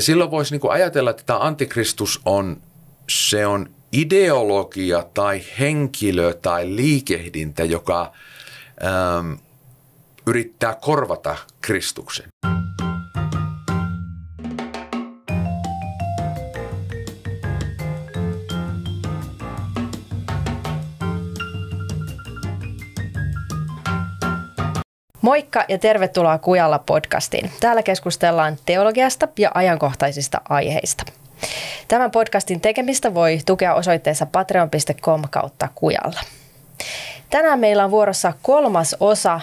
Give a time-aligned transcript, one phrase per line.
[0.00, 2.62] Silloin voisi niin ajatella, että tämä antikristus on,
[3.08, 8.12] se on ideologia tai henkilö tai liikehdintä, joka
[8.84, 9.32] ähm,
[10.26, 12.26] yrittää korvata Kristuksen.
[25.22, 27.50] Moikka ja tervetuloa Kujalla podcastiin.
[27.60, 31.04] Täällä keskustellaan teologiasta ja ajankohtaisista aiheista.
[31.88, 36.20] Tämän podcastin tekemistä voi tukea osoitteessa patreon.com kautta Kujalla.
[37.30, 39.40] Tänään meillä on vuorossa kolmas osa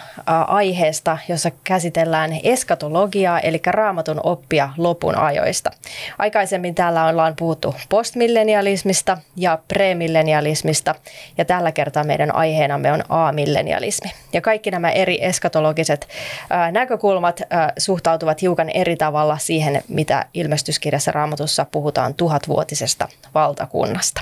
[0.48, 5.72] aiheesta, jossa käsitellään eskatologiaa, eli raamatun oppia lopun ajoista.
[6.18, 10.96] Aikaisemmin täällä ollaan puhuttu postmillenialismista ja premillenialismista,
[11.38, 14.12] ja tällä kertaa meidän aiheenamme on amillenialismi.
[14.34, 16.08] Ja kaikki nämä eri eskatologiset
[16.72, 17.42] näkökulmat
[17.78, 24.22] suhtautuvat hiukan eri tavalla siihen, mitä ilmestyskirjassa raamatussa puhutaan tuhatvuotisesta valtakunnasta.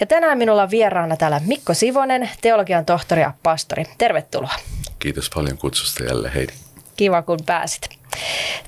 [0.00, 3.84] Ja tänään minulla on vieraana täällä Mikko Sivonen, teologian tohtori ja pastori.
[3.98, 4.54] Tervetuloa.
[4.98, 6.52] Kiitos paljon kutsusta jälleen Heidi.
[6.96, 7.88] Kiva kun pääsit.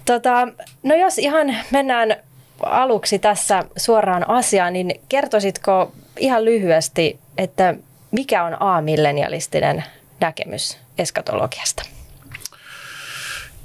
[0.04, 0.48] Tota,
[0.82, 2.16] no jos ihan mennään
[2.62, 7.74] aluksi tässä suoraan asiaan, niin kertoisitko ihan lyhyesti, että
[8.10, 9.84] mikä on a-millenialistinen
[10.20, 11.95] näkemys eskatologiasta?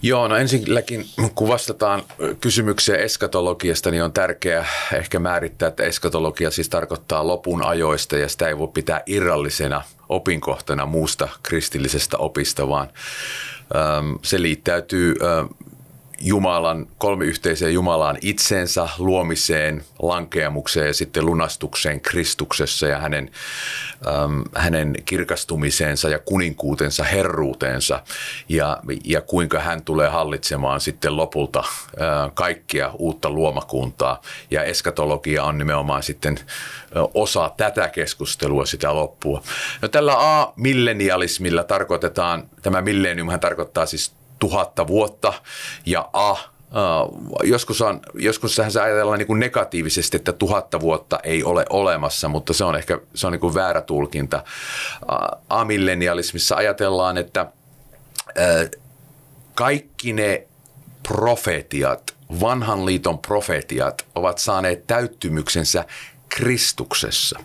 [0.04, 2.04] Joo, no ensinnäkin kun vastataan
[2.40, 8.48] kysymykseen eskatologiasta, niin on tärkeää ehkä määrittää, että eskatologia siis tarkoittaa lopun ajoista ja sitä
[8.48, 12.88] ei voi pitää irrallisena opinkohtana muusta kristillisestä opista, vaan
[14.22, 15.16] se liittäytyy
[16.24, 23.32] Jumalan, kolmiyhteiseen Jumalaan itsensä, luomiseen, lankeamukseen ja sitten lunastukseen Kristuksessa ja hänen,
[24.08, 28.04] äm, hänen kirkastumiseensa ja kuninkuutensa, herruutensa
[28.50, 31.64] ja, ja kuinka hän tulee hallitsemaan sitten lopulta
[32.00, 34.22] ää, kaikkia uutta luomakuntaa.
[34.52, 36.40] Ja eskatologia on nimenomaan sitten
[37.14, 39.44] osa tätä keskustelua sitä loppua.
[39.82, 45.34] No tällä A-millenialismilla tarkoitetaan, tämä milleniumhan tarkoittaa siis tuhatta vuotta
[45.86, 46.36] ja A,
[46.72, 52.28] Uh, joskus, on, joskus se ajatellaan niin kuin negatiivisesti, että tuhatta vuotta ei ole olemassa,
[52.28, 54.44] mutta se on ehkä se on niin kuin väärä tulkinta.
[55.02, 58.82] Uh, amillenialismissa ajatellaan, että uh,
[59.56, 60.48] kaikki ne
[61.08, 65.86] profetiat, vanhan liiton profetiat ovat saaneet täyttymyksensä
[66.30, 67.40] Kristuksessa.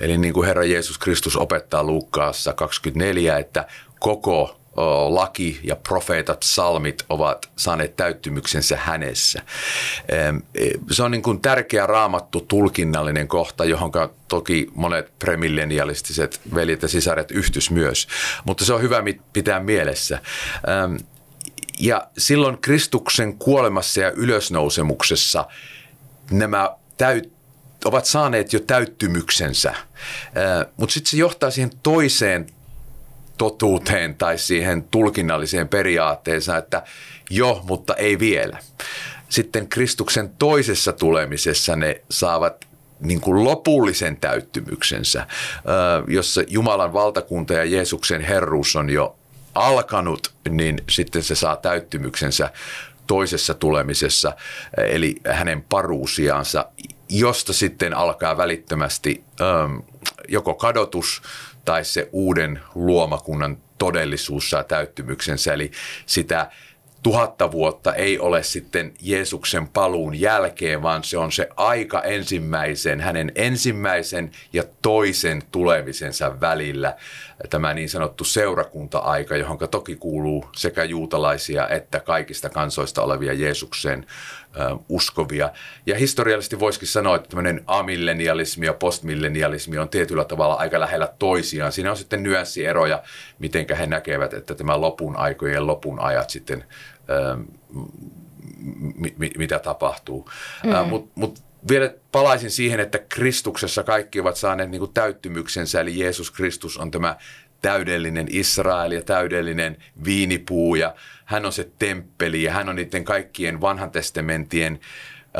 [0.00, 3.66] Eli niin kuin Herra Jeesus Kristus opettaa Luukkaassa 24, että
[4.00, 4.57] koko
[5.08, 9.42] laki ja profeetat, salmit ovat saaneet täyttymyksensä hänessä.
[10.08, 10.16] E,
[10.90, 13.90] se on niin kuin tärkeä raamattu tulkinnallinen kohta, johon
[14.28, 18.08] toki monet premillenialistiset veljet ja sisaret yhtys myös,
[18.44, 19.02] mutta se on hyvä
[19.32, 20.18] pitää mielessä.
[21.80, 25.46] Ja silloin Kristuksen kuolemassa ja ylösnousemuksessa
[26.30, 27.32] nämä täyt,
[27.84, 29.74] ovat saaneet jo täyttymyksensä,
[30.76, 32.46] mutta sitten se johtaa siihen toiseen
[33.38, 36.82] totuuteen tai siihen tulkinnalliseen periaatteeseen, että
[37.30, 38.58] jo, mutta ei vielä.
[39.28, 42.64] Sitten Kristuksen toisessa tulemisessa ne saavat
[43.00, 45.26] niin kuin lopullisen täyttymyksensä,
[46.08, 49.16] jossa Jumalan valtakunta ja Jeesuksen herruus on jo
[49.54, 52.50] alkanut, niin sitten se saa täyttymyksensä
[53.06, 54.32] toisessa tulemisessa,
[54.76, 56.66] eli hänen paruusiaansa,
[57.08, 59.24] josta sitten alkaa välittömästi
[60.28, 61.22] joko kadotus
[61.68, 65.52] tai se uuden luomakunnan todellisuus saa täyttymyksensä.
[65.52, 65.70] Eli
[66.06, 66.50] sitä
[67.02, 73.32] tuhatta vuotta ei ole sitten Jeesuksen paluun jälkeen, vaan se on se aika ensimmäisen, hänen
[73.34, 76.96] ensimmäisen ja toisen tulemisensa välillä.
[77.50, 84.06] Tämä niin sanottu seurakunta-aika, johon toki kuuluu sekä juutalaisia että kaikista kansoista olevia Jeesukseen
[84.88, 85.50] uskovia.
[85.86, 91.72] Ja historiallisesti voisikin sanoa, että tämmöinen amillenialismi ja postmillenialismi on tietyllä tavalla aika lähellä toisiaan.
[91.72, 93.02] Siinä on sitten nyanssieroja,
[93.38, 96.64] miten he näkevät, että tämä lopun aikojen lopun ajat sitten,
[99.38, 100.30] mitä tapahtuu.
[100.64, 100.88] Mm.
[100.88, 106.30] Mutta mut vielä palaisin siihen, että Kristuksessa kaikki ovat saaneet niin kuin täyttymyksensä, eli Jeesus
[106.30, 107.16] Kristus on tämä
[107.62, 110.94] täydellinen Israel ja täydellinen viinipuu ja
[111.24, 114.80] hän on se temppeli ja hän on niiden kaikkien vanhan testamentien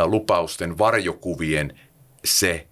[0.04, 1.78] lupausten varjokuvien
[2.24, 2.66] se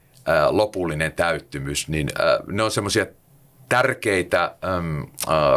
[0.50, 2.10] lopullinen täyttymys, niin
[2.46, 3.06] ne on semmoisia
[3.68, 4.54] tärkeitä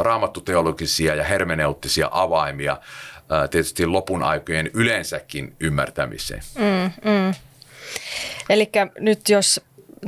[0.02, 2.78] raamattuteologisia ja hermeneuttisia avaimia
[3.52, 6.42] tietysti lopun aikojen yleensäkin ymmärtämiseen.
[6.56, 7.34] Mm, mm.
[8.50, 9.62] Eli nyt jos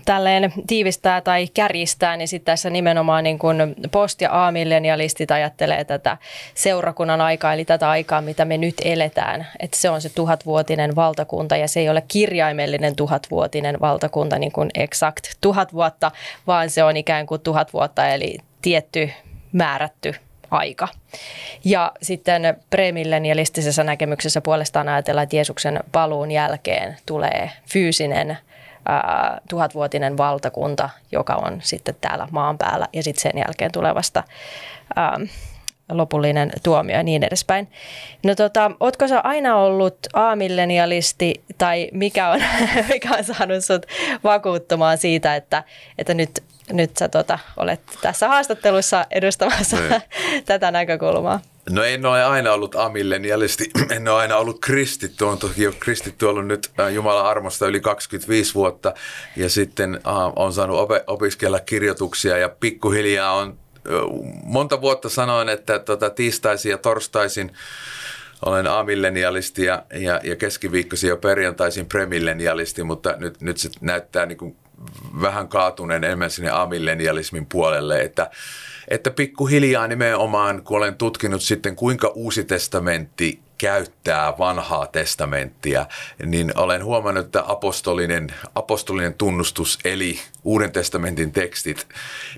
[0.05, 6.17] tälleen tiivistää tai kärjistää, niin sitten tässä nimenomaan niin kuin post- ja a-millenialistit ajattelee tätä
[6.53, 9.47] seurakunnan aikaa, eli tätä aikaa, mitä me nyt eletään.
[9.59, 14.69] Että se on se tuhatvuotinen valtakunta ja se ei ole kirjaimellinen tuhatvuotinen valtakunta niin kuin
[14.75, 16.11] exakt tuhat vuotta,
[16.47, 19.09] vaan se on ikään kuin tuhat vuotta, eli tietty
[19.51, 20.13] määrätty
[20.51, 20.87] aika.
[21.65, 28.37] Ja sitten premillenialistisessa näkemyksessä puolestaan ajatellaan, että Jeesuksen paluun jälkeen tulee fyysinen
[28.85, 34.23] ää, tuhatvuotinen valtakunta, joka on sitten täällä maan päällä ja sitten sen jälkeen tulevasta
[34.95, 35.19] ää,
[35.91, 37.67] lopullinen tuomio ja niin edespäin.
[38.23, 42.41] No tota, ootko sä aina ollut aamillenialisti tai mikä on,
[42.93, 43.85] mikä on saanut sut
[44.23, 45.63] vakuuttumaan siitä, että,
[45.97, 46.43] että nyt
[46.73, 49.89] nyt sä tota, olet tässä haastattelussa edustamassa ne.
[49.89, 50.43] Niin.
[50.45, 51.39] tätä näkökulmaa.
[51.69, 56.47] No en ole aina ollut amillenialisti, en ole aina ollut kristitty, on toki kristitty ollut
[56.47, 58.93] nyt Jumalan armosta yli 25 vuotta.
[59.37, 59.99] Ja sitten
[60.35, 63.57] on saanut op- opiskella kirjoituksia ja pikkuhiljaa on
[64.43, 67.51] monta vuotta sanoin, että tota, tiistaisin ja torstaisin
[68.45, 74.37] olen amillenialisti ja, ja, ja keskiviikkoisin ja perjantaisin premillenialisti, mutta nyt, nyt se näyttää niin
[74.37, 74.55] kuin
[75.21, 78.29] vähän kaatuneen enemmän sinne amillenialismin puolelle, että,
[78.87, 85.85] että pikkuhiljaa nimenomaan, kun olen tutkinut sitten kuinka uusi testamentti käyttää vanhaa testamenttia,
[86.25, 91.87] niin olen huomannut, että apostolinen, apostolinen tunnustus eli Uuden testamentin tekstit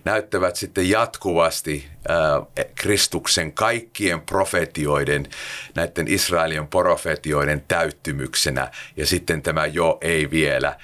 [0.06, 5.28] näyttävät sitten jatkuvasti äh, Kristuksen kaikkien profetioiden,
[5.76, 8.72] näiden Israelin profetioiden täyttymyksenä.
[8.98, 10.78] Ja sitten tämä jo ei vielä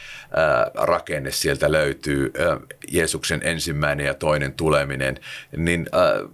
[0.74, 2.34] rakenne sieltä löytyy,
[2.88, 5.20] Jeesuksen ensimmäinen ja toinen tuleminen,
[5.58, 5.90] niin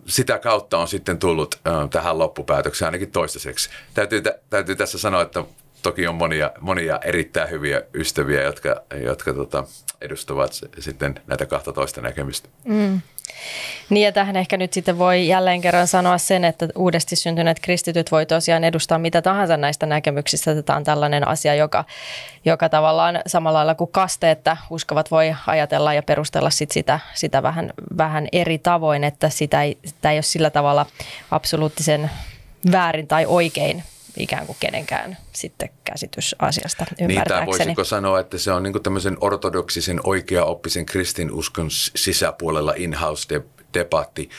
[0.06, 3.70] sitä kautta on sitten tullut äh, tähän loppupäätökseen ainakin toistaiseksi.
[3.94, 5.44] Täytyy, täytyy tässä sanoa, että
[5.90, 9.64] toki on monia, monia erittäin hyviä ystäviä, jotka, jotka tota,
[10.02, 12.50] edustavat sitten näitä 12 näkemystä.
[12.64, 13.02] Mm.
[13.90, 18.12] Niin ja tähän ehkä nyt sitten voi jälleen kerran sanoa sen, että uudesti syntyneet kristityt
[18.12, 20.62] voi tosiaan edustaa mitä tahansa näistä näkemyksistä.
[20.64, 21.86] Tämä on tällainen asia, joka,
[22.46, 27.44] joka tavallaan samalla lailla kuin kaste, että uskovat voi ajatella ja perustella sit sitä, sitä
[27.44, 30.86] vähän, vähän eri tavoin, että sitä ei, sitä ei ole sillä tavalla
[31.32, 32.10] absoluuttisen
[32.72, 33.84] väärin tai oikein
[34.18, 37.40] ikään kuin kenenkään sitten käsitys asiasta ymmärtääkseni.
[37.40, 43.42] Niin, voisiko sanoa, että se on niin tämmöisen ortodoksisen oikeaoppisen kristinuskon sisäpuolella in-house
[43.74, 44.30] debatti.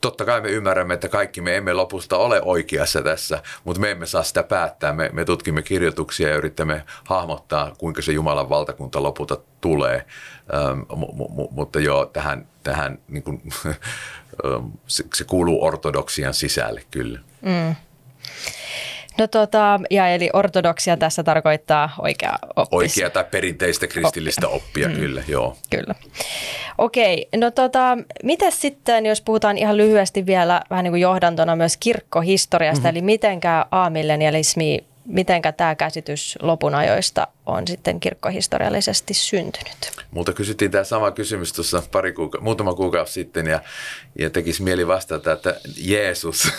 [0.00, 4.06] Totta kai me ymmärrämme, että kaikki me emme lopusta ole oikeassa tässä, mutta me emme
[4.06, 4.92] saa sitä päättää.
[4.92, 10.06] Me, me tutkimme kirjoituksia ja yrittämme hahmottaa, kuinka se Jumalan valtakunta lopulta tulee.
[10.54, 13.42] Ähm, m- m- mutta joo, tähän, tähän niin kuin,
[14.86, 17.20] se, se kuuluu ortodoksian sisälle kyllä.
[17.42, 17.74] Mm.
[19.18, 22.68] No tota, ja eli ortodoksia tässä tarkoittaa oikea oppis.
[22.72, 24.94] Oikea tai perinteistä kristillistä oppia, mm.
[24.94, 25.56] kyllä, joo.
[25.70, 25.94] Kyllä.
[26.78, 31.76] Okei, no tota, miten sitten, jos puhutaan ihan lyhyesti vielä vähän niin kuin johdantona myös
[31.76, 32.96] kirkkohistoriasta, mm-hmm.
[32.96, 39.92] eli mitenkä aamillenialismi mitenkä tämä käsitys lopun ajoista on sitten kirkkohistoriallisesti syntynyt?
[40.10, 43.60] Multa kysyttiin tämä sama kysymys tuossa pari kuuka- muutama kuukausi sitten ja,
[44.18, 46.52] ja tekisi mieli vastata, että Jeesus,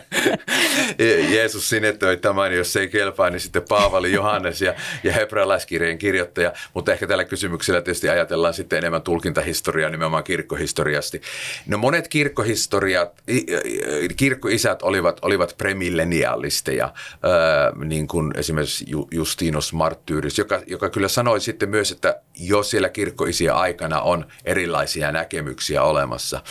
[1.34, 4.74] Jeesus sinettoi tämän, jos ei kelpaa, niin sitten Paavali, Johannes ja,
[5.04, 11.20] ja hebrealaiskirjeen kirjoittaja, mutta ehkä tällä kysymyksellä tietysti ajatellaan sitten enemmän tulkintahistoriaa nimenomaan kirkkohistoriasti.
[11.66, 13.22] No monet kirkkohistoriat,
[14.16, 16.92] kirkkoisät olivat, olivat premillenialisteja,
[17.84, 23.54] niin kuin esimerkiksi Justinus Marttyyris, joka, joka kyllä sanoi sitten myös, että jo siellä kirkkoisia
[23.54, 26.42] aikana on erilaisia näkemyksiä olemassa.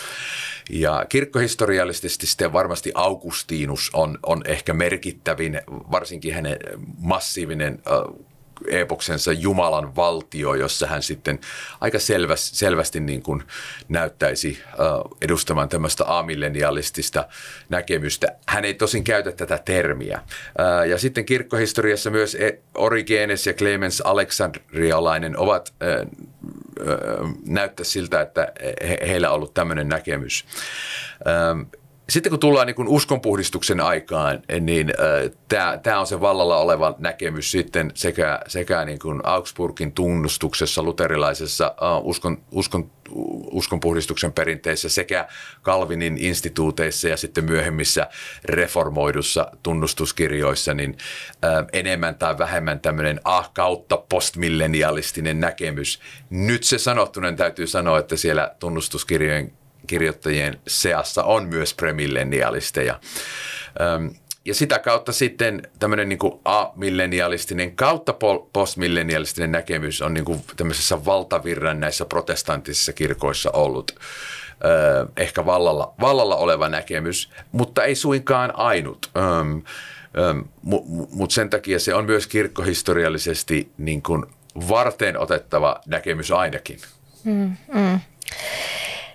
[0.70, 6.58] Ja kirkkohistoriallisesti sitten varmasti Augustinus on, on ehkä merkittävin, varsinkin hänen
[6.98, 7.82] massiivinen
[8.68, 11.38] epoksensa Jumalan valtio, jossa hän sitten
[11.80, 13.42] aika selvä, selvästi niin kuin
[13.88, 14.62] näyttäisi
[15.22, 17.28] edustamaan tämmöistä amillenialistista
[17.68, 18.26] näkemystä.
[18.48, 20.22] Hän ei tosin käytä tätä termiä.
[20.88, 25.74] Ja sitten kirkkohistoriassa myös e, Origenes ja Clemens Aleksandrialainen ovat
[27.46, 28.52] näyttää siltä, että
[28.88, 30.44] he, heillä on ollut tämmöinen näkemys.
[32.10, 34.92] Sitten kun tullaan niin uskonpuhdistuksen aikaan, niin
[35.54, 41.66] äh, tämä on se vallalla oleva näkemys sitten sekä, sekä niin kuin Augsburgin tunnustuksessa, luterilaisessa
[41.66, 42.90] äh, uskon, uskon,
[43.50, 45.28] uskonpuhdistuksen perinteissä sekä
[45.62, 48.08] Kalvinin instituuteissa ja sitten myöhemmissä
[48.44, 50.96] reformoidussa tunnustuskirjoissa, niin
[51.44, 56.00] äh, enemmän tai vähemmän tämmöinen ah kautta postmillenialistinen näkemys.
[56.30, 59.59] Nyt se sanottuna täytyy sanoa, että siellä tunnustuskirjojen
[59.90, 63.00] kirjoittajien seassa on myös premillenialisteja.
[64.44, 68.14] ja sitä kautta sitten tämmöinen niin kuin amillenialistinen kautta
[68.52, 73.98] postmillenialistinen näkemys on niin kuin tämmöisessä valtavirran näissä protestanttisissa kirkoissa ollut
[75.16, 79.10] ehkä vallalla, vallalla oleva näkemys, mutta ei suinkaan ainut.
[81.10, 84.26] Mutta sen takia se on myös kirkkohistoriallisesti niin kuin
[84.68, 86.78] varten otettava näkemys ainakin.
[87.24, 88.00] Mm, mm.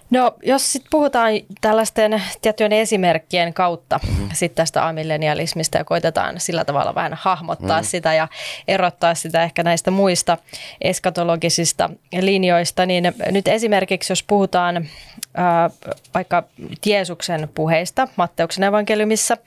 [0.09, 1.31] No jos sitten puhutaan
[1.61, 4.29] tällaisten tiettyjen esimerkkien kautta mm-hmm.
[4.33, 7.89] sit tästä amillenialismista ja koitetaan sillä tavalla vähän hahmottaa mm-hmm.
[7.89, 8.27] sitä ja
[8.67, 10.37] erottaa sitä ehkä näistä muista
[10.81, 11.89] eskatologisista
[12.21, 15.71] linjoista, niin nyt esimerkiksi jos puhutaan äh,
[16.13, 16.43] vaikka
[16.85, 19.37] Jeesuksen puheista Matteuksen evankeliumissa,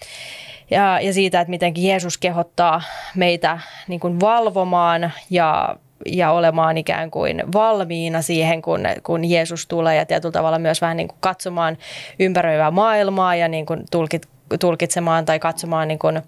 [0.70, 2.82] ja, ja siitä, että miten Jeesus kehottaa
[3.14, 9.96] meitä niin kuin valvomaan ja ja olemaan ikään kuin valmiina siihen, kun, kun Jeesus tulee
[9.96, 11.78] ja tietyllä tavalla myös vähän niin kuin katsomaan
[12.18, 14.28] ympäröivää maailmaa ja niin kuin tulkit,
[14.60, 16.22] tulkitsemaan tai katsomaan niin kuin,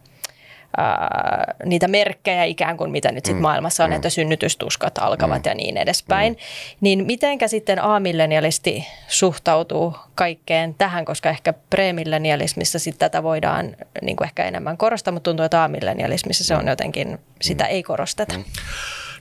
[0.77, 3.43] ää, niitä merkkejä ikään kuin mitä nyt sit mm.
[3.43, 3.97] maailmassa on, mm.
[3.97, 5.49] että synnytystuskat alkavat mm.
[5.49, 6.33] ja niin edespäin.
[6.33, 6.39] Mm.
[6.81, 14.27] Niin mitenkä sitten amillenialisti suhtautuu kaikkeen tähän, koska ehkä premillenialismissa sitten tätä voidaan niin kuin
[14.27, 16.69] ehkä enemmän korostaa, mutta tuntuu, että amillenialismissa se on mm.
[16.69, 17.71] jotenkin, sitä mm.
[17.71, 18.35] ei korosteta.
[18.39, 18.45] Mm.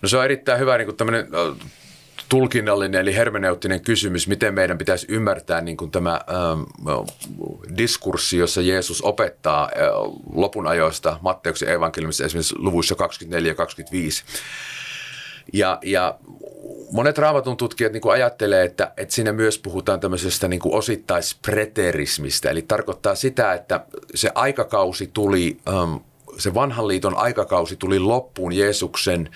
[0.02, 1.28] No se on erittäin hyvä niin tämmöinen
[2.30, 6.62] tulkinnallinen eli hermeneuttinen kysymys, miten meidän pitäisi ymmärtää niin kuin tämä ähm,
[7.78, 9.72] diskurssi, jossa Jeesus opettaa äh,
[10.34, 14.24] lopun ajoista Matteuksen evankeliumissa esimerkiksi luvuissa 24 ja 25.
[15.54, 16.20] Ja, ja
[16.92, 22.62] monet raamatun tutkijat niin ajattelee, että, että siinä myös puhutaan tämmöisestä niin kuin osittaispreterismistä, eli
[22.62, 25.96] tarkoittaa sitä, että se aikakausi tuli, ähm,
[26.38, 29.30] se vanhan liiton aikakausi tuli loppuun Jeesuksen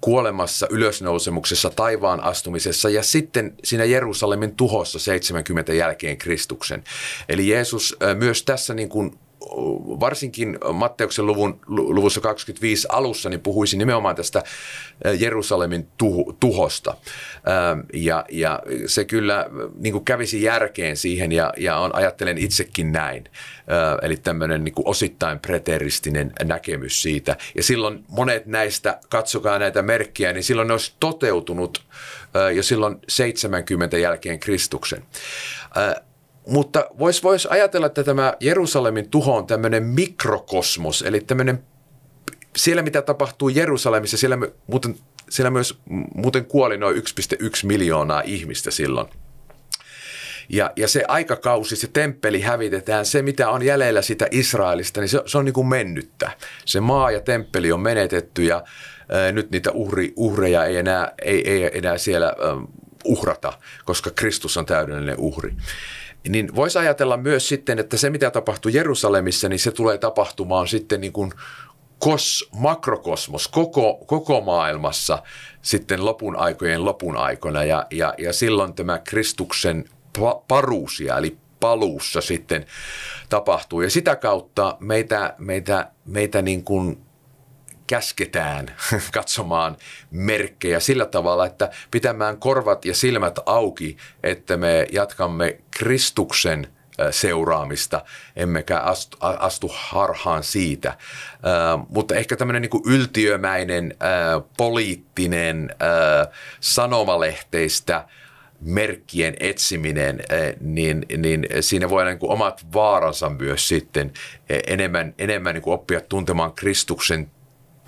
[0.00, 6.84] kuolemassa, ylösnousemuksessa, taivaan astumisessa ja sitten siinä Jerusalemin tuhossa 70 jälkeen Kristuksen.
[7.28, 9.18] Eli Jeesus myös tässä niin kuin
[10.00, 14.42] varsinkin Matteuksen luvun, luvussa 25 alussa niin puhuisi nimenomaan tästä
[15.18, 16.96] Jerusalemin tuho, tuhosta.
[17.92, 19.46] Ja, ja se kyllä
[19.78, 23.24] niin kuin kävisi järkeen siihen ja, ja on, ajattelen itsekin näin.
[24.02, 27.36] Eli tämmöinen niin kuin osittain preteristinen näkemys siitä.
[27.54, 31.82] Ja silloin monet näistä, katsokaa näitä merkkiä, niin silloin ne olisi toteutunut
[32.54, 35.02] jo silloin 70 jälkeen Kristuksen.
[36.50, 41.62] Mutta voisi vois ajatella, että tämä Jerusalemin tuho on tämmöinen mikrokosmos, eli tämmöinen,
[42.56, 44.94] siellä mitä tapahtuu Jerusalemissa, siellä, muuten,
[45.28, 45.78] siellä myös
[46.14, 47.02] muuten kuoli noin 1,1
[47.62, 49.08] miljoonaa ihmistä silloin.
[50.48, 55.22] Ja, ja se aikakausi, se temppeli hävitetään, se mitä on jäljellä sitä Israelista, niin se,
[55.26, 56.30] se on niin kuin mennyttä.
[56.64, 58.62] Se maa ja temppeli on menetetty ja
[59.08, 62.34] ää, nyt niitä uhri, uhreja ei enää, ei, ei enää siellä ää,
[63.04, 63.52] uhrata,
[63.84, 65.56] koska Kristus on täydellinen uhri
[66.28, 71.00] niin voisi ajatella myös sitten, että se mitä tapahtuu Jerusalemissa, niin se tulee tapahtumaan sitten
[71.00, 71.32] niin kuin
[71.98, 75.22] kos, makrokosmos koko, koko maailmassa
[75.62, 79.84] sitten lopun aikojen lopun aikoina ja, ja, ja silloin tämä Kristuksen
[80.48, 82.66] paruusia eli paluussa sitten
[83.28, 83.80] tapahtuu.
[83.80, 86.98] Ja sitä kautta meitä, meitä, meitä niin kuin
[87.90, 88.76] käsketään
[89.12, 89.76] katsomaan
[90.10, 96.66] merkkejä sillä tavalla, että pitämään korvat ja silmät auki, että me jatkamme Kristuksen
[97.10, 98.02] seuraamista,
[98.36, 100.96] emmekä astu, astu harhaan siitä.
[101.88, 105.76] Mutta ehkä tämmöinen niin yltiömäinen, äh, poliittinen,
[106.60, 108.04] sanomalehteistä
[108.60, 110.22] merkkien etsiminen,
[110.60, 114.12] niin, niin siinä voi olla niin omat vaaransa myös sitten
[114.66, 117.30] enemmän, enemmän niin oppia tuntemaan Kristuksen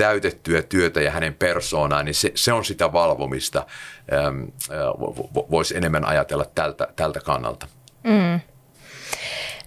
[0.03, 3.67] täytettyä työtä ja hänen persoonaan, niin se, se on sitä valvomista,
[4.13, 4.79] ähm, äh,
[5.51, 7.67] voisi enemmän ajatella tältä, tältä kannalta.
[8.03, 8.41] Mm.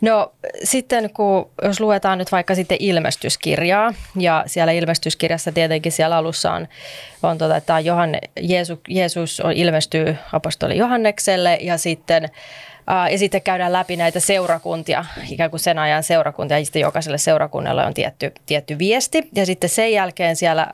[0.02, 6.52] No sitten kun, jos luetaan nyt vaikka sitten ilmestyskirjaa, ja siellä ilmestyskirjassa tietenkin siellä alussa
[6.52, 6.68] on,
[7.24, 12.30] on tota, että Johanne, Jeesus, Jeesus on, ilmestyy apostoli Johannekselle, ja sitten
[13.12, 17.86] ja sitten käydään läpi näitä seurakuntia, ikään kuin sen ajan seurakuntia, ja sitten jokaiselle seurakunnalle
[17.86, 19.30] on tietty, tietty viesti.
[19.36, 20.68] Ja sitten sen jälkeen siellä,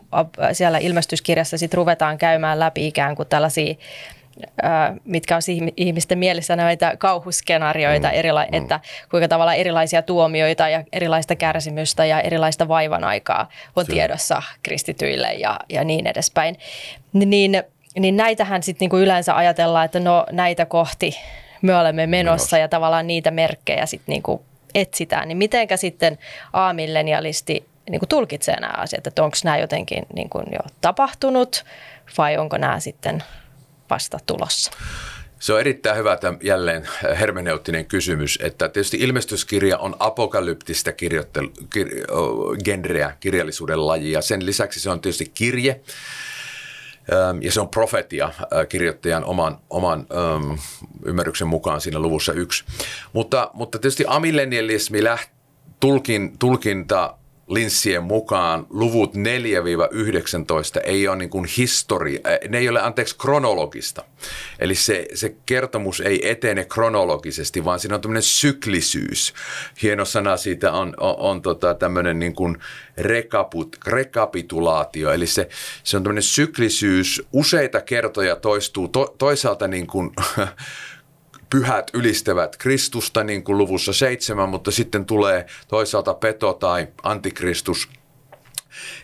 [0.53, 3.75] siellä ilmestyskirjassa sitten ruvetaan käymään läpi ikään kuin tällaisia
[5.05, 5.41] mitkä on
[5.77, 8.63] ihmisten mielessä näitä kauhuskenaarioita, mm, erila- mm.
[8.63, 8.79] että
[9.11, 13.95] kuinka tavalla erilaisia tuomioita ja erilaista kärsimystä ja erilaista vaivan aikaa on Kyllä.
[13.95, 16.55] tiedossa kristityille ja, ja niin edespäin.
[17.13, 17.63] Niin,
[17.99, 21.17] niin näitähän sitten niinku yleensä ajatellaan, että no näitä kohti
[21.61, 22.57] me olemme menossa, menossa.
[22.57, 25.27] ja tavallaan niitä merkkejä sitten niinku etsitään.
[25.27, 26.17] Niin mitenkä sitten
[26.53, 31.65] A-millenialisti niinku tulkitsee nämä asiat, että onko nämä jotenkin niinku jo tapahtunut
[32.17, 33.23] vai onko nämä sitten
[33.89, 34.71] vasta tulossa?
[35.39, 36.87] Se on erittäin hyvä tämä jälleen
[37.19, 41.87] hermeneuttinen kysymys, että tietysti ilmestyskirja on apokalyptista kirjoittelu, kir,
[42.63, 44.21] genreä, kirjallisuuden lajia.
[44.21, 45.81] Sen lisäksi se on tietysti kirje,
[47.41, 48.33] ja se on profetia
[48.69, 50.07] kirjoittajan oman, oman
[51.05, 52.63] ymmärryksen mukaan siinä luvussa yksi.
[53.13, 55.29] Mutta, mutta tietysti amillenialismi läht,
[55.79, 57.17] tulkin, tulkinta
[57.53, 59.17] linssien mukaan luvut 4-19
[60.83, 64.03] ei ole niin kuin historia, ne ei ole anteeksi kronologista.
[64.59, 69.33] Eli se, se kertomus ei etene kronologisesti, vaan siinä on tämmöinen syklisyys.
[69.81, 72.57] Hieno sana siitä on, on, on tota tämmöinen niin kuin
[72.97, 75.49] rekaput, rekapitulaatio, eli se,
[75.83, 80.11] se on tämmöinen syklisyys, useita kertoja toistuu to, toisaalta niin kuin
[81.51, 87.89] pyhät ylistävät Kristusta niin kuin luvussa seitsemän, mutta sitten tulee toisaalta peto tai antikristus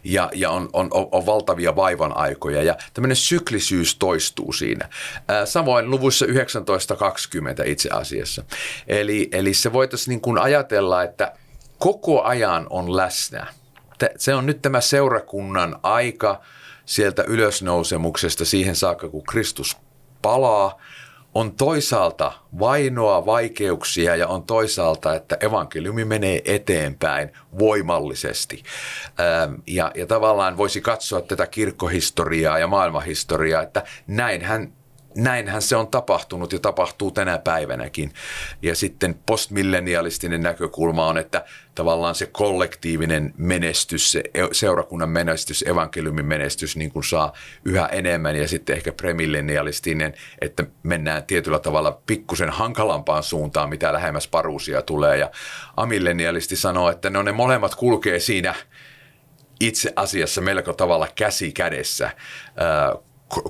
[0.04, 4.90] ja, ja on, on, on valtavia vaivan aikoja ja tämmöinen syklisyys toistuu siinä.
[5.46, 6.32] Samoin luvussa 19.20
[7.66, 8.44] itse asiassa.
[8.88, 11.34] Eli, eli se voitaisiin niin kuin ajatella, että
[11.78, 13.48] koko ajan on läsnä.
[14.18, 16.42] Se on nyt tämä seurakunnan aika
[16.86, 19.78] sieltä ylösnousemuksesta siihen saakka, kun Kristus
[20.22, 20.76] palaa–
[21.38, 28.64] on toisaalta vainoa, vaikeuksia ja on toisaalta, että evankeliumi menee eteenpäin voimallisesti.
[29.68, 34.74] Ja, ja tavallaan voisi katsoa tätä kirkkohistoriaa ja maailmanhistoriaa, että näinhän
[35.18, 38.14] näinhän se on tapahtunut ja tapahtuu tänä päivänäkin.
[38.62, 41.46] Ja sitten postmillenialistinen näkökulma on, että
[41.76, 47.34] tavallaan se kollektiivinen menestys, se e- seurakunnan menestys, evankeliumin menestys niin kuin saa
[47.66, 54.28] yhä enemmän ja sitten ehkä premillenialistinen, että mennään tietyllä tavalla pikkusen hankalampaan suuntaan, mitä lähemmäs
[54.28, 55.18] paruusia tulee.
[55.18, 55.32] Ja
[55.78, 58.56] amillenialisti sanoo, että no ne molemmat kulkee siinä
[59.60, 62.12] itse asiassa melko tavalla käsi kädessä
[62.58, 62.96] ää,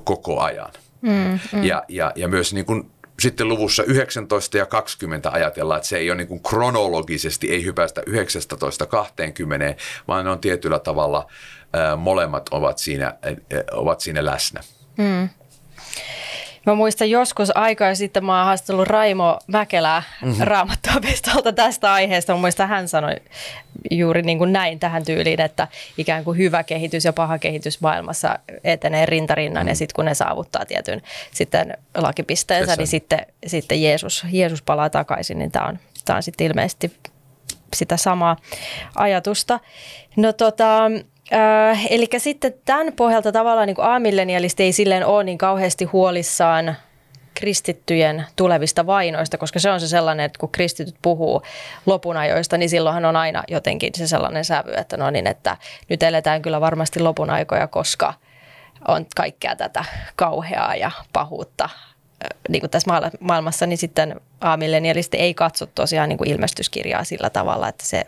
[0.04, 0.70] koko ajan.
[1.00, 1.64] Mm, mm.
[1.64, 2.90] Ja, ja, ja myös niin kuin
[3.20, 8.02] sitten luvussa 19 ja 20 ajatellaan, että se ei ole niin kuin kronologisesti, ei hypästä
[8.06, 9.74] 19 20,
[10.08, 11.26] vaan ne on tietyllä tavalla
[11.72, 13.34] ää, molemmat ovat siinä, ää,
[13.72, 14.60] ovat siinä läsnä.
[14.96, 15.28] Mm.
[16.66, 20.44] Mä muistan joskus aikaa sitten mä oon haastellut Raimo Mäkelää mm-hmm.
[20.44, 22.32] raamattuopistolta tästä aiheesta.
[22.32, 23.16] Mä muistan hän sanoi
[23.90, 25.68] juuri niin kuin näin tähän tyyliin, että
[25.98, 29.68] ikään kuin hyvä kehitys ja paha kehitys maailmassa etenee rintarinnan mm.
[29.68, 32.80] ja sitten kun ne saavuttaa tietyn sitten lakipisteensä, Tässä.
[32.80, 36.92] niin sitten, sitten Jeesus, Jeesus palaa takaisin, niin tämä on, tää on sitten ilmeisesti
[37.74, 38.36] sitä samaa
[38.94, 39.60] ajatusta.
[40.16, 40.90] No tota,
[41.32, 46.76] Äh, eli sitten tämän pohjalta tavallaan niin aamillenialisti ei silleen ole niin kauheasti huolissaan
[47.38, 51.42] kristittyjen tulevista vainoista, koska se on se sellainen, että kun kristityt puhuu
[51.86, 55.56] lopunajoista, niin silloinhan on aina jotenkin se sellainen sävy, että no niin, että
[55.88, 58.14] nyt eletään kyllä varmasti lopunaikoja, koska
[58.88, 59.84] on kaikkea tätä
[60.16, 61.68] kauheaa ja pahuutta
[62.48, 67.68] niin kuin tässä maailmassa, niin sitten aamillenialisti ei katso tosiaan niin kuin ilmestyskirjaa sillä tavalla,
[67.68, 68.06] että se,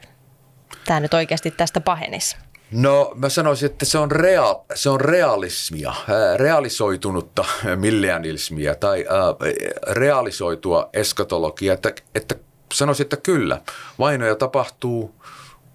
[0.85, 2.37] tämä nyt oikeasti tästä pahenisi.
[2.73, 5.95] No mä sanoisin, että se on, rea- se on realismia,
[6.37, 7.45] realisoitunutta
[7.77, 12.35] millennialismia tai äh, realisoitua eskatologiaa, että, että
[12.75, 13.61] sanoisin, että kyllä,
[13.99, 15.15] vainoja tapahtuu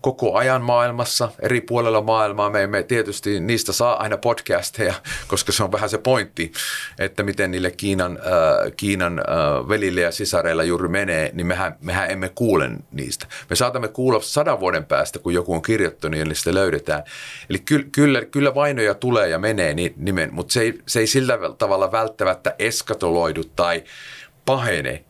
[0.06, 2.50] koko ajan maailmassa, eri puolella maailmaa.
[2.50, 4.94] Me emme tietysti niistä saa aina podcasteja,
[5.28, 6.52] koska se on vähän se pointti,
[7.00, 12.12] että miten niille Kiinan, äh, Kiinan äh, velille ja sisareilla juuri menee, niin mehän, mehän
[12.12, 13.28] emme kuule niistä.
[13.50, 17.04] Me saatamme kuulla sadan vuoden päästä, kun joku on kirjoittanut ja niistä löydetään.
[17.50, 21.38] Eli ky, kyllä, kyllä vainoja tulee ja menee nimen, mutta se ei, se ei sillä
[21.58, 23.84] tavalla välttämättä eskatoloidu tai
[24.46, 25.04] pahene,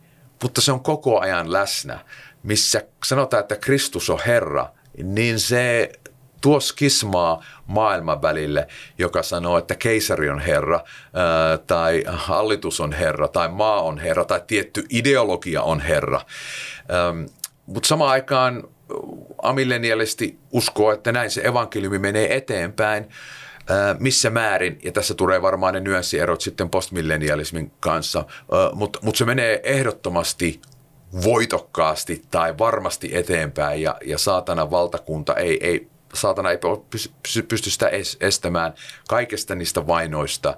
[0.44, 2.00] mutta se on koko ajan läsnä
[2.46, 4.70] missä sanotaan, että Kristus on Herra,
[5.04, 5.92] niin se
[6.42, 10.80] tuo skismaa maailman välille, joka sanoo, että keisari on herra,
[11.68, 16.22] tai hallitus on herra, tai maa on herra, tai tietty ideologia on herra.
[17.66, 18.64] Mutta samaan aikaan
[19.42, 23.10] amillenialisti uskoo, että näin se evankeliumi menee eteenpäin,
[24.00, 28.26] missä määrin, ja tässä tulee varmaan ne nyanssierot sitten postmillenialismin kanssa,
[28.74, 30.62] mutta mut se menee ehdottomasti
[31.24, 36.58] voitokkaasti tai varmasti eteenpäin ja, ja saatana valtakunta ei, ei saatana ei
[36.90, 37.90] pysty, pysty sitä
[38.22, 38.74] estämään
[39.08, 40.58] kaikesta niistä vainoista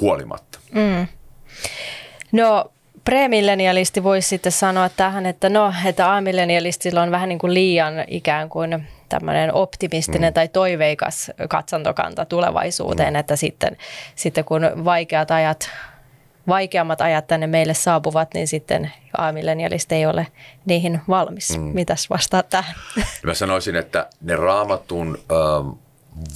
[0.00, 0.58] huolimatta.
[0.72, 1.06] Mm.
[2.32, 2.70] No
[3.04, 8.48] premillenialisti voisi sitten sanoa tähän, että no, että amillenialistilla on vähän niin kuin liian ikään
[8.48, 10.34] kuin tämmöinen optimistinen mm.
[10.34, 13.20] tai toiveikas katsantokanta tulevaisuuteen, mm.
[13.20, 13.76] että sitten,
[14.14, 15.70] sitten kun vaikeat ajat
[16.48, 20.26] vaikeammat ajat tänne meille saapuvat, niin sitten aamillenialista ei ole
[20.64, 21.58] niihin valmis.
[21.58, 21.64] Mm.
[21.64, 22.74] Mitäs vastaa tähän?
[23.22, 25.68] Mä sanoisin, että ne raamatun ähm,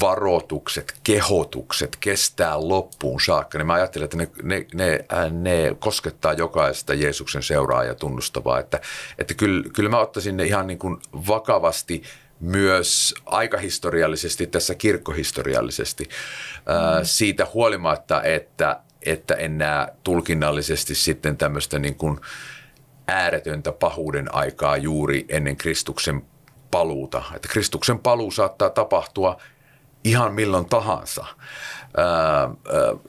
[0.01, 6.33] varoitukset, kehotukset kestää loppuun saakka, niin mä ajattelen, että ne, ne, ne, äh, ne koskettaa
[6.33, 8.59] jokaista Jeesuksen seuraajaa tunnustavaa.
[8.59, 8.81] Että,
[9.19, 12.03] että kyllä, kyllä mä ottaisin ne ihan niin kuin vakavasti
[12.41, 16.11] myös aikahistoriallisesti, tässä kirkkohistoriallisesti, mm.
[17.03, 22.21] siitä huolimatta, että, että en näe tulkinnallisesti sitten tämmöistä niin kuin
[23.09, 26.23] ääretöntä pahuuden aikaa juuri ennen Kristuksen
[26.71, 27.23] paluuta.
[27.35, 29.41] Että Kristuksen paluu saattaa tapahtua
[30.05, 31.27] ihan milloin tahansa.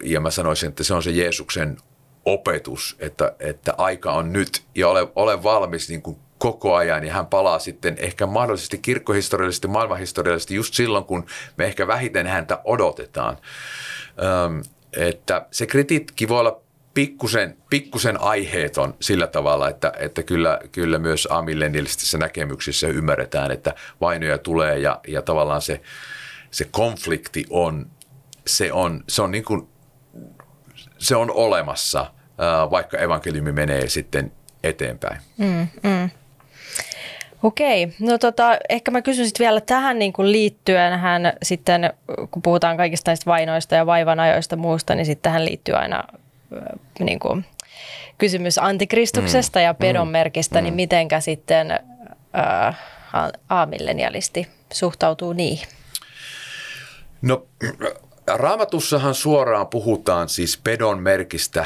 [0.04, 1.78] ja mä sanoisin, että se on se Jeesuksen
[2.26, 7.14] opetus, että, että aika on nyt ja ole, ole valmis niin kuin koko ajan ja
[7.14, 11.26] hän palaa sitten ehkä mahdollisesti kirkkohistoriallisesti, maailmanhistoriallisesti just silloin, kun
[11.58, 13.38] me ehkä vähiten häntä odotetaan.
[14.98, 16.62] Että se kritiikki voi olla
[16.94, 24.38] pikkusen, pikkusen aiheeton sillä tavalla, että, että kyllä, kyllä myös amillennialistissa näkemyksissä ymmärretään, että vainoja
[24.38, 25.82] tulee ja, ja tavallaan se,
[26.52, 27.92] se konflikti on,
[28.48, 29.68] se on, se on, niin kuin,
[30.98, 32.14] se on olemassa,
[32.72, 34.32] vaikka evankeliumi menee sitten
[34.64, 35.22] eteenpäin.
[35.38, 36.10] Mm, mm.
[37.44, 41.94] Okei, no tota, ehkä mä kysyn sitten vielä tähän niin kuin liittyen, hän sitten,
[42.32, 46.04] kun puhutaan kaikista näistä vainoista ja vaivanajoista muusta, niin sitten tähän liittyy aina
[47.00, 47.46] niin kuin,
[48.18, 49.64] kysymys antikristuksesta mm.
[49.64, 50.66] ja pedonmerkistä, niin mm.
[50.66, 52.78] niin mitenkä sitten äh,
[53.50, 55.68] aamillenialisti suhtautuu niihin?
[57.22, 57.46] No
[58.28, 61.60] raamatussahan suoraan puhutaan siis pedon merkistä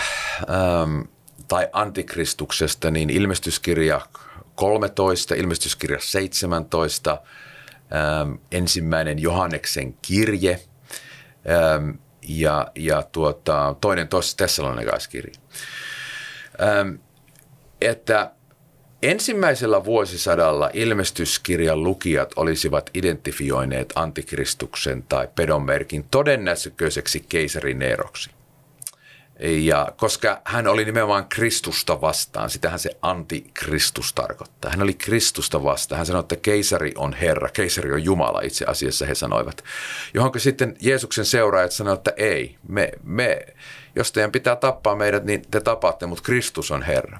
[0.49, 1.01] ähm,
[1.47, 4.01] tai antikristuksesta, niin ilmestyskirja
[4.55, 7.21] 13, ilmestyskirja 17,
[7.93, 10.59] ähm, ensimmäinen Johanneksen kirje
[11.49, 11.89] ähm,
[12.27, 15.33] ja, ja tuota, toinen toisessa Tessalonikalaiskirja.
[16.61, 16.95] Ähm,
[17.81, 18.31] että
[19.03, 28.34] ensimmäisellä vuosisadalla ilmestyskirjan lukijat olisivat identifioineet antikristuksen tai pedonmerkin todennäköiseksi keisari Neeroksi.
[29.39, 34.71] Ja koska hän oli nimenomaan Kristusta vastaan, sitähän se antikristus tarkoittaa.
[34.71, 35.97] Hän oli Kristusta vastaan.
[35.97, 39.63] Hän sanoi, että keisari on Herra, keisari on Jumala itse asiassa he sanoivat.
[40.13, 43.45] Johonka sitten Jeesuksen seuraajat sanoivat, että ei, me, me,
[43.95, 47.19] jos teidän pitää tappaa meidät, niin te tapaatte, mutta Kristus on Herra.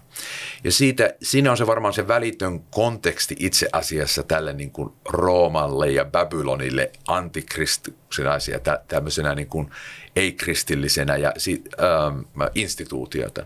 [0.64, 5.92] Ja siitä, siinä on se varmaan se välitön konteksti itse asiassa tälle niin kuin Roomalle
[5.92, 9.72] ja Babylonille antikristuksen asia, tämmöisenä niin kuin
[10.16, 11.34] ei-kristillisenä ja,
[11.80, 13.46] ähm, instituutiota.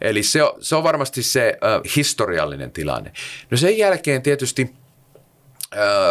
[0.00, 3.12] Eli se on, se on varmasti se äh, historiallinen tilanne.
[3.50, 4.74] No sen jälkeen tietysti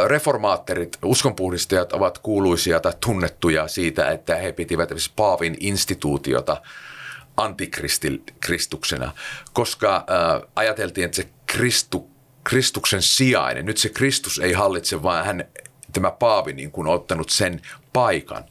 [0.08, 6.62] reformaatterit, uskonpuhdistajat ovat kuuluisia tai tunnettuja siitä, että he pitivät Paavin instituutiota
[7.38, 9.12] antikristuksena,
[9.54, 12.10] koska äh, ajateltiin, että se Kristu,
[12.44, 15.46] Kristuksen sijainen, nyt se Kristus ei hallitse, vaan hän,
[15.94, 17.62] tämä Paavi niin kuin ottanut sen
[17.94, 18.44] paikan.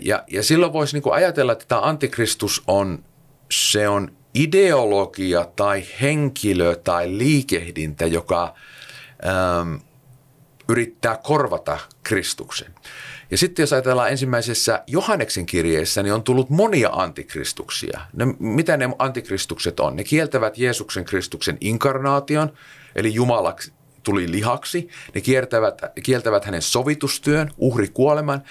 [0.00, 3.04] Ja, ja silloin voisi niin ajatella, että tämä antikristus on,
[3.50, 8.54] se on ideologia tai henkilö tai liikehdintä, joka
[9.60, 9.80] äm,
[10.68, 12.74] yrittää korvata Kristuksen.
[13.30, 18.00] Ja sitten jos ajatellaan ensimmäisessä Johanneksen kirjeessä, niin on tullut monia antikristuksia.
[18.12, 19.96] Ne, mitä ne antikristukset on?
[19.96, 22.52] Ne kieltävät Jeesuksen Kristuksen inkarnaation,
[22.94, 24.88] eli Jumalaksi tuli lihaksi.
[25.14, 28.42] Ne kieltävät, kieltävät hänen sovitustyön, uhrikuoleman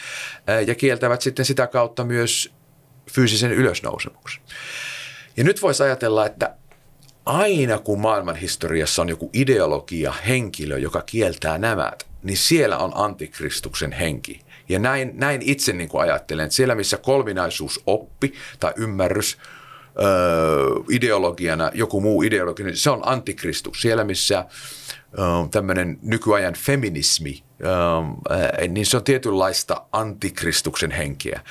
[0.68, 2.54] ja kieltävät sitten sitä kautta myös
[3.12, 4.44] fyysisen ylösnousemuksen.
[5.38, 6.56] Ja nyt voisi ajatella, että
[7.26, 13.92] aina kun maailman historiassa on joku ideologia, henkilö, joka kieltää nämä, niin siellä on antikristuksen
[13.92, 14.40] henki.
[14.70, 19.38] Ja näin, näin itse niin kuin ajattelen, että siellä missä kolminaisuus oppi tai ymmärrys
[20.02, 23.82] öö, ideologiana, joku muu ideologia, niin se on antikristus.
[23.82, 24.46] Siellä missä
[25.52, 27.44] tämmöinen nykyajan feminismi,
[28.68, 31.42] niin se on tietynlaista antikristuksen henkeä.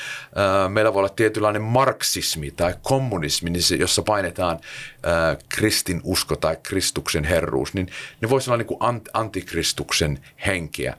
[0.69, 4.61] Meillä voi olla tietynlainen marksismi tai kommunismi, niin jossa painetaan
[5.49, 7.89] kristin usko tai Kristuksen herruus, niin
[8.21, 8.81] ne voisi olla niin kuin
[9.13, 10.97] antikristuksen henkeä.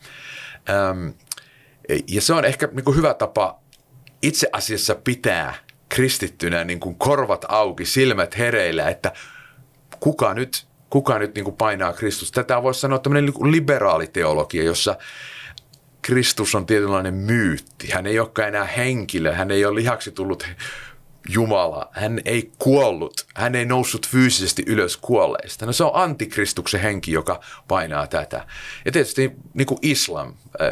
[2.07, 3.59] Ja se on ehkä niin kuin hyvä tapa
[4.21, 5.53] itse asiassa pitää
[5.89, 9.11] kristittynä niin kuin korvat auki, silmät hereillä, että
[9.99, 12.31] kuka nyt kuka nyt niin kuin painaa Kristus.
[12.31, 14.97] Tätä voisi sanoa tämmöinen niin liberaali teologia, jossa
[16.01, 17.91] Kristus on tietynlainen myytti.
[17.91, 20.47] Hän ei olekaan enää henkilö, hän ei ole lihaksi tullut
[21.29, 21.89] Jumala.
[21.91, 25.65] Hän ei kuollut, hän ei noussut fyysisesti ylös kuolleista.
[25.65, 28.45] No se on antikristuksen henki, joka painaa tätä.
[28.85, 30.27] Ja tietysti niin kuin islam,
[30.61, 30.69] äh,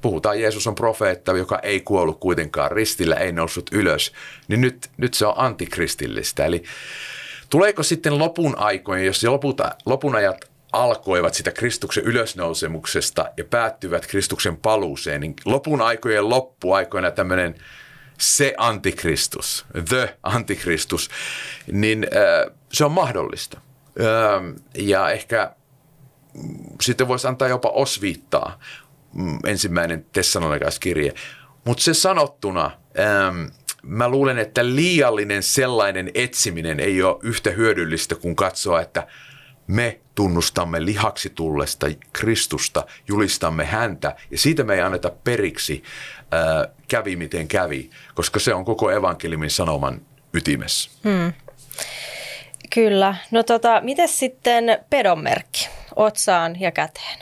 [0.00, 4.12] puhutaan Jeesus on profeetta, joka ei kuollut kuitenkaan ristillä, ei noussut ylös,
[4.48, 6.44] niin nyt, nyt se on antikristillistä.
[6.44, 6.62] Eli
[7.50, 14.56] Tuleeko sitten lopun aikojen, jos lopulta, lopun ajat alkoivat sitä Kristuksen ylösnousemuksesta ja päättyvät Kristuksen
[14.56, 17.54] paluuseen, niin lopun aikojen loppuaikoina tämmöinen
[18.18, 21.10] se antikristus, the antikristus,
[21.72, 23.60] niin äh, se on mahdollista.
[24.74, 25.52] Ja ehkä
[26.80, 28.60] sitten voisi antaa jopa osviittaa
[29.12, 31.14] mm, ensimmäinen Tessalonikas-kirje.
[31.64, 32.70] Mutta se sanottuna,
[33.82, 39.06] mä luulen, että liiallinen sellainen etsiminen ei ole yhtä hyödyllistä kuin katsoa, että
[39.66, 45.82] me tunnustamme lihaksi tullesta Kristusta, julistamme häntä ja siitä me ei anneta periksi,
[46.34, 50.00] äh, kävi miten kävi, koska se on koko evankeliumin sanoman
[50.32, 50.90] ytimessä.
[51.04, 51.32] Hmm.
[52.74, 53.14] Kyllä.
[53.30, 57.18] No tota, miten sitten pedonmerkki otsaan ja käteen?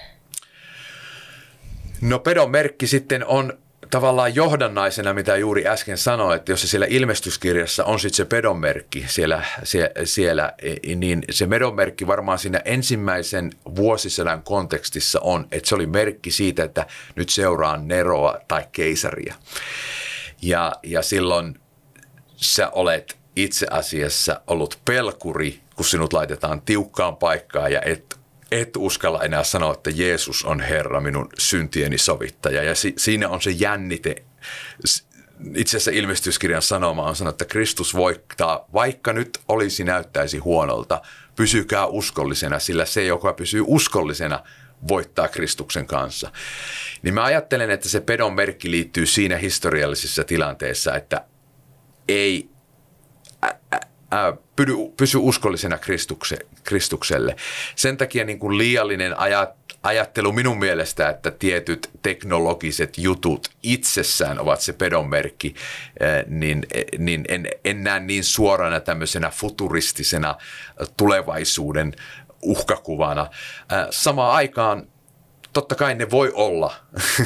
[2.00, 3.58] No pedonmerkki sitten on
[3.90, 9.04] tavallaan johdannaisena, mitä juuri äsken sanoin, että jos se siellä ilmestyskirjassa on sitten se pedonmerkki
[9.08, 10.52] siellä, siellä, siellä,
[10.96, 16.86] niin se pedonmerkki varmaan siinä ensimmäisen vuosisadan kontekstissa on, että se oli merkki siitä, että
[17.16, 19.34] nyt seuraa Neroa tai keisaria.
[20.42, 21.60] Ja, ja silloin
[22.36, 28.17] sä olet itse asiassa ollut pelkuri, kun sinut laitetaan tiukkaan paikkaan ja et,
[28.50, 32.62] et uskalla enää sanoa, että Jeesus on Herra, minun syntieni sovittaja.
[32.62, 34.24] Ja si, siinä on se jännite.
[35.54, 41.02] Itse asiassa ilmestyskirjan sanoma on sanonut, että Kristus voittaa, vaikka nyt olisi näyttäisi huonolta,
[41.36, 44.42] pysykää uskollisena, sillä se, joka pysyy uskollisena,
[44.88, 46.32] voittaa Kristuksen kanssa.
[47.02, 51.24] Niin mä ajattelen, että se pedon merkki liittyy siinä historiallisessa tilanteessa, että
[52.08, 52.48] ei
[54.56, 57.36] pysy, pysy uskollisena Kristukse, Kristukselle.
[57.76, 59.50] Sen takia niin kuin liiallinen ajat,
[59.82, 65.54] ajattelu minun mielestä, että tietyt teknologiset jutut itsessään ovat se pedonmerkki,
[66.26, 66.66] niin,
[66.98, 70.34] niin en, en näe niin suorana tämmöisenä futuristisena
[70.96, 71.94] tulevaisuuden
[72.42, 73.26] uhkakuvana.
[73.90, 74.86] Samaan aikaan
[75.52, 76.74] totta kai ne voi olla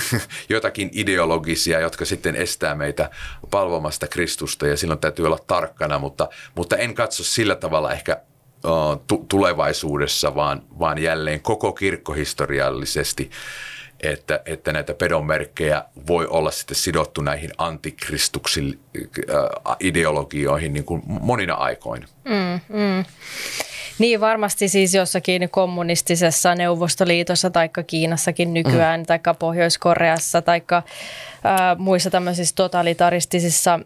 [0.49, 3.11] jotakin ideologisia, jotka sitten estää meitä
[3.51, 8.21] palvomasta Kristusta ja silloin täytyy olla tarkkana, mutta, mutta en katso sillä tavalla ehkä
[9.29, 13.31] tulevaisuudessa, vaan, vaan jälleen koko kirkkohistoriallisesti,
[14.01, 21.55] että, että näitä pedonmerkkejä voi olla sitten sidottu näihin antikristuksin uh, ideologioihin niin kuin monina
[21.55, 22.07] aikoina.
[22.25, 23.05] Mm, mm.
[23.99, 29.07] Niin varmasti siis jossakin kommunistisessa Neuvostoliitossa tai Kiinassakin nykyään mm.
[29.07, 30.83] tai Pohjois-Koreassa tai äh,
[31.79, 33.81] muissa tämmöisissä totalitaristisissa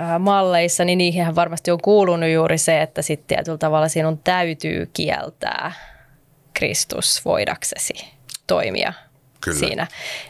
[0.00, 4.90] äh, malleissa, niin niihin varmasti on kuulunut juuri se, että sitten tietyllä tavalla sinun täytyy
[4.92, 5.72] kieltää
[6.54, 7.94] Kristus voidaksesi
[8.46, 8.92] toimia
[9.40, 9.58] Kyllä.
[9.58, 9.86] siinä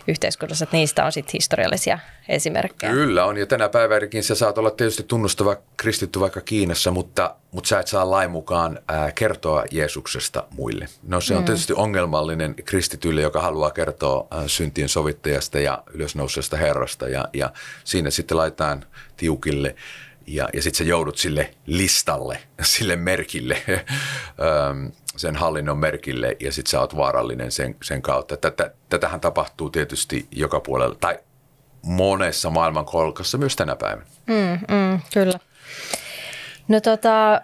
[0.08, 2.92] yhteiskunnassa, että niistä on sitten historiallisia esimerkkejä.
[2.92, 7.68] Kyllä on, ja tänä päivänäkin sä saat olla tietysti tunnustava kristitty vaikka Kiinassa, mutta, mutta
[7.68, 10.88] sä et saa lain mukaan ää, kertoa Jeesuksesta muille.
[11.02, 11.46] No se on mm.
[11.46, 17.52] tietysti ongelmallinen kristitylle, joka haluaa kertoa ää, syntien sovittajasta ja ylösnousesta Herrasta, ja, ja
[17.84, 18.84] siinä sitten laitetaan
[19.16, 19.74] tiukille
[20.28, 23.62] ja, ja sitten sä joudut sille listalle, sille merkille,
[25.18, 28.36] sen hallinnon merkille ja sitten sä oot vaarallinen sen, sen kautta.
[28.36, 31.18] Tätä, tätähän tapahtuu tietysti joka puolella tai
[31.82, 34.06] monessa maailmankolkassa myös tänä päivänä.
[34.26, 35.38] Mm, mm, kyllä.
[36.68, 37.40] No tota,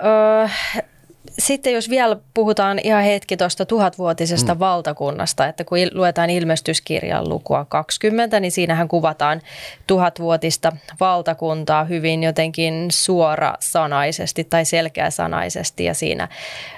[1.31, 4.61] sitten jos vielä puhutaan ihan hetki tuosta tuhatvuotisesta mm.
[4.61, 9.43] valtakunnasta, että kun luetaan ilmestyskirjan lukua 20, niin siinähän kuvataan
[9.87, 16.29] tuhatvuotista valtakuntaa hyvin jotenkin suorasanaisesti tai selkeäsanaisesti ja siinä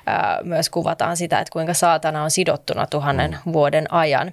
[0.06, 3.52] ää, myös kuvataan sitä, että kuinka saatana on sidottuna tuhannen mm.
[3.52, 4.32] vuoden ajan.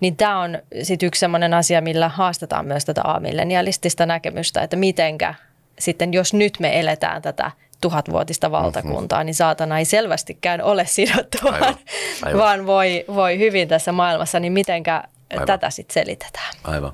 [0.00, 5.34] Niin tämä on sitten yksi sellainen asia, millä haastetaan myös tätä aamillenialistista näkemystä, että mitenkä
[5.78, 7.50] sitten, jos nyt me eletään tätä
[7.82, 9.26] tuhatvuotista valtakuntaa, mm-hmm.
[9.26, 11.76] niin saatana ei selvästikään ole sidottu, aivan, vaan,
[12.22, 12.40] aivan.
[12.40, 15.46] vaan voi, voi hyvin tässä maailmassa, niin mitenkä aivan.
[15.46, 16.54] tätä sitten selitetään?
[16.64, 16.92] Aivan.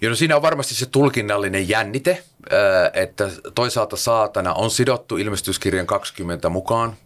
[0.00, 2.22] Ja no siinä on varmasti se tulkinnallinen jännite,
[2.92, 6.96] että toisaalta saatana on sidottu ilmestyskirjan 20 mukaan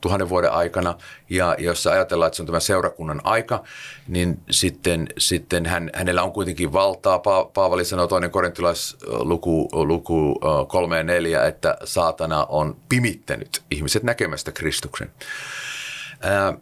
[0.00, 0.94] tuhannen vuoden aikana,
[1.30, 3.62] ja jos ajatellaan, että se on tämä seurakunnan aika,
[4.08, 7.16] niin sitten, sitten hän, hänellä on kuitenkin valtaa.
[7.16, 14.52] Pa- Paavali sanoo toinen korintilaisluku luku kolme ja neljä, että saatana on pimittänyt ihmiset näkemästä
[14.52, 15.10] Kristuksen.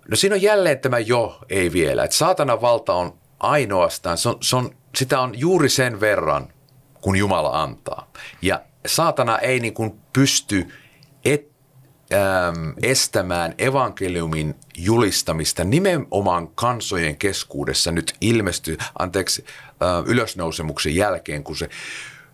[0.08, 2.04] No siinä on jälleen tämä jo, ei vielä.
[2.04, 6.52] Että saatanan valta on ainoastaan, se on, se on, sitä on juuri sen verran,
[7.00, 8.10] kun Jumala antaa.
[8.42, 10.68] Ja saatana ei niin kuin pysty
[11.24, 11.50] et,
[12.12, 21.68] äm, estämään evankeliumin julistamista nimenomaan kansojen keskuudessa nyt ilmesty, anteeksi, äh, ylösnousemuksen jälkeen, kun se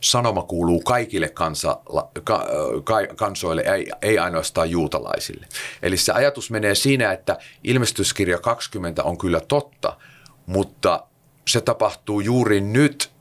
[0.00, 1.80] sanoma kuuluu kaikille kansa,
[2.24, 2.46] ka,
[2.84, 5.46] ka, kansoille, ei, ei ainoastaan juutalaisille.
[5.82, 9.96] Eli se ajatus menee siinä, että ilmestyskirja 20 on kyllä totta,
[10.46, 11.06] mutta
[11.48, 13.15] se tapahtuu juuri nyt.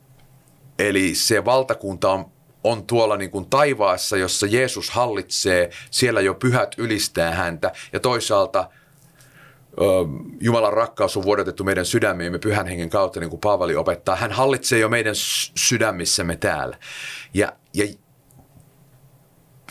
[0.79, 2.25] Eli se valtakunta on,
[2.63, 8.69] on tuolla niin kuin taivaassa, jossa Jeesus hallitsee, siellä jo pyhät ylistää häntä ja toisaalta–
[10.41, 14.15] Jumalan rakkaus on vuodatettu meidän sydämiimme pyhän hengen kautta, niin kuin Paavali opettaa.
[14.15, 15.15] Hän hallitsee jo meidän
[15.55, 16.77] sydämissämme täällä.
[17.33, 17.85] Ja, ja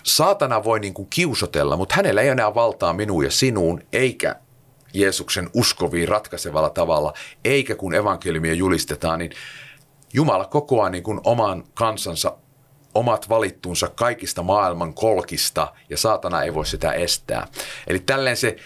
[0.03, 4.37] saatana voi niin kuin kiusotella, mutta hänellä ei enää valtaa minuun ja sinuun, eikä
[4.95, 7.13] Jeesuksen uskoviin ratkaisevalla tavalla,
[7.45, 9.33] eikä kun evankeliumia julistetaan, niin
[10.15, 12.37] Jumala kokoaa niin kuin oman kansansa
[12.95, 17.47] omat valittuunsa kaikista maailman kolkista ja saatana ei voi sitä estää.
[17.87, 18.57] Eli tälleen se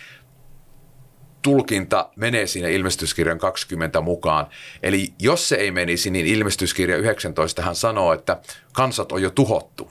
[1.42, 4.46] tulkinta menee siinä ilmestyskirjan 20 mukaan.
[4.82, 8.40] Eli jos se ei menisi, niin ilmestyskirja 19 hän sanoo, että
[8.72, 9.90] kansat on jo tuhottu.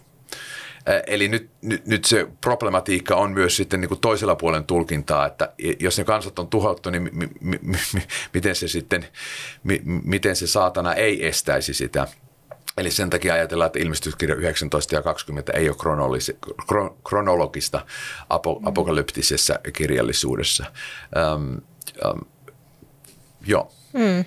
[1.08, 5.54] Eli nyt, nyt, nyt se problematiikka on myös sitten niin kuin toisella puolen tulkintaa, että
[5.80, 7.78] jos ne kansat on tuhottu, niin mi, mi, mi,
[8.34, 9.06] miten se sitten,
[9.64, 12.08] mi, miten se saatana ei estäisi sitä.
[12.78, 15.78] Eli sen takia ajatellaan, että ilmestyskirja 19 ja 20 ei ole
[17.04, 17.86] kronologista
[18.30, 18.68] apo, mm.
[18.68, 20.66] apokalyptisessa kirjallisuudessa.
[21.36, 21.62] Um,
[22.12, 22.22] um,
[23.46, 23.72] joo.
[23.94, 24.26] Mm.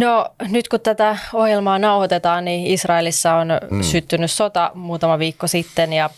[0.00, 3.82] No nyt kun tätä ohjelmaa nauhoitetaan, niin Israelissa on mm.
[3.82, 6.10] syttynyt sota muutama viikko sitten ja,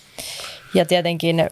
[0.74, 1.48] ja tietenkin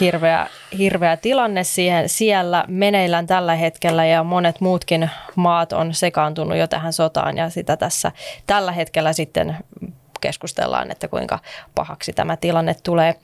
[0.00, 0.46] hirveä,
[0.78, 6.92] hirveä tilanne siihen, siellä meneillään tällä hetkellä ja monet muutkin maat on sekaantunut jo tähän
[6.92, 8.12] sotaan ja sitä tässä
[8.46, 9.56] tällä hetkellä sitten
[10.20, 11.38] keskustellaan, että kuinka
[11.74, 13.14] pahaksi tämä tilanne tulee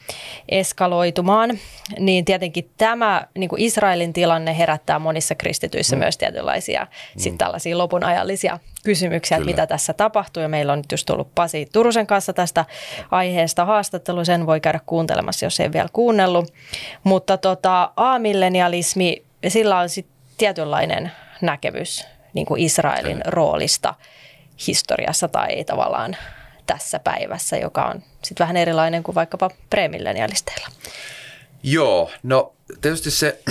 [0.48, 1.58] eskaloitumaan,
[1.98, 6.00] niin tietenkin tämä niin kuin Israelin tilanne herättää monissa kristityissä mm.
[6.00, 7.20] myös tietynlaisia mm.
[7.20, 10.42] sit tällaisia lopun ajallisia kysymyksiä, että mitä tässä tapahtuu.
[10.42, 12.64] Ja meillä on nyt just tullut Pasi Turusen kanssa tästä
[13.10, 14.24] aiheesta haastattelu.
[14.24, 16.52] Sen voi käydä kuuntelemassa, jos ei vielä kuunnellut.
[17.04, 23.94] Mutta tota, amillenialismi, sillä on sitten tietynlainen näkemys niin kuin Israelin roolista
[24.66, 26.16] historiassa tai tavallaan
[26.66, 30.68] tässä päivässä, joka on sitten vähän erilainen kuin vaikkapa premillenialisteilla.
[31.62, 33.42] Joo, no tietysti se,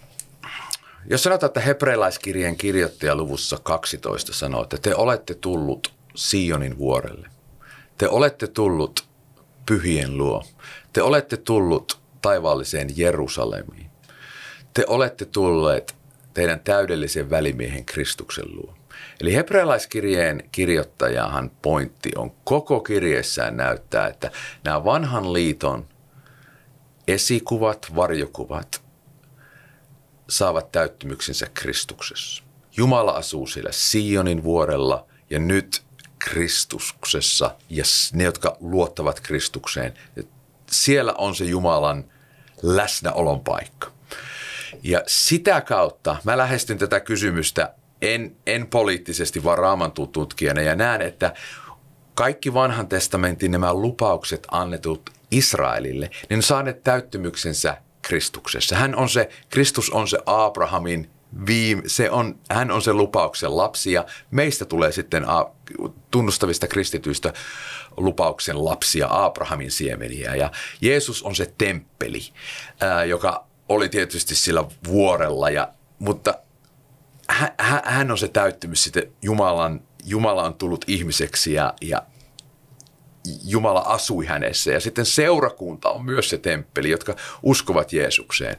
[1.10, 7.28] jos sanotaan, että hebrealaiskirjeen kirjoittaja luvussa 12 sanoo, että te olette tullut Sionin vuorelle.
[7.98, 9.08] Te olette tullut
[9.66, 10.44] pyhien luo.
[10.92, 13.90] Te olette tullut taivaalliseen Jerusalemiin.
[14.74, 15.94] Te olette tulleet
[16.34, 18.79] teidän täydellisen välimiehen Kristuksen luo.
[19.20, 24.30] Eli hebrealaiskirjeen kirjoittajahan pointti on koko kirjeessään näyttää, että
[24.64, 25.88] nämä vanhan liiton
[27.08, 28.82] esikuvat, varjokuvat
[30.28, 32.42] saavat täyttymyksensä Kristuksessa.
[32.76, 35.82] Jumala asuu siellä Sionin vuorella ja nyt
[36.18, 39.94] Kristuksessa ja ne, jotka luottavat Kristukseen,
[40.70, 42.04] siellä on se Jumalan
[42.62, 43.90] läsnäolon paikka.
[44.82, 51.02] Ja sitä kautta mä lähestyn tätä kysymystä en, en poliittisesti, vaan raamatun tutkijana ja näen,
[51.02, 51.34] että
[52.14, 58.76] kaikki vanhan testamentin nämä lupaukset annetut Israelille, niin saaneet täyttymyksensä Kristuksessa.
[58.76, 61.10] Hän on se, Kristus on se Abrahamin
[61.46, 65.26] viime, se on, hän on se lupauksen lapsi ja meistä tulee sitten
[66.10, 67.32] tunnustavista kristityistä
[67.96, 70.34] lupauksen lapsia, Abrahamin siemeniä.
[70.34, 72.20] Ja Jeesus on se temppeli,
[72.80, 76.34] ää, joka oli tietysti sillä vuorella, ja, mutta
[77.84, 82.02] hän on se täyttymys sitten Jumalan, Jumala on tullut ihmiseksi ja, ja
[83.44, 84.70] Jumala asui hänessä.
[84.70, 88.56] Ja sitten seurakunta on myös se temppeli, jotka uskovat Jeesukseen.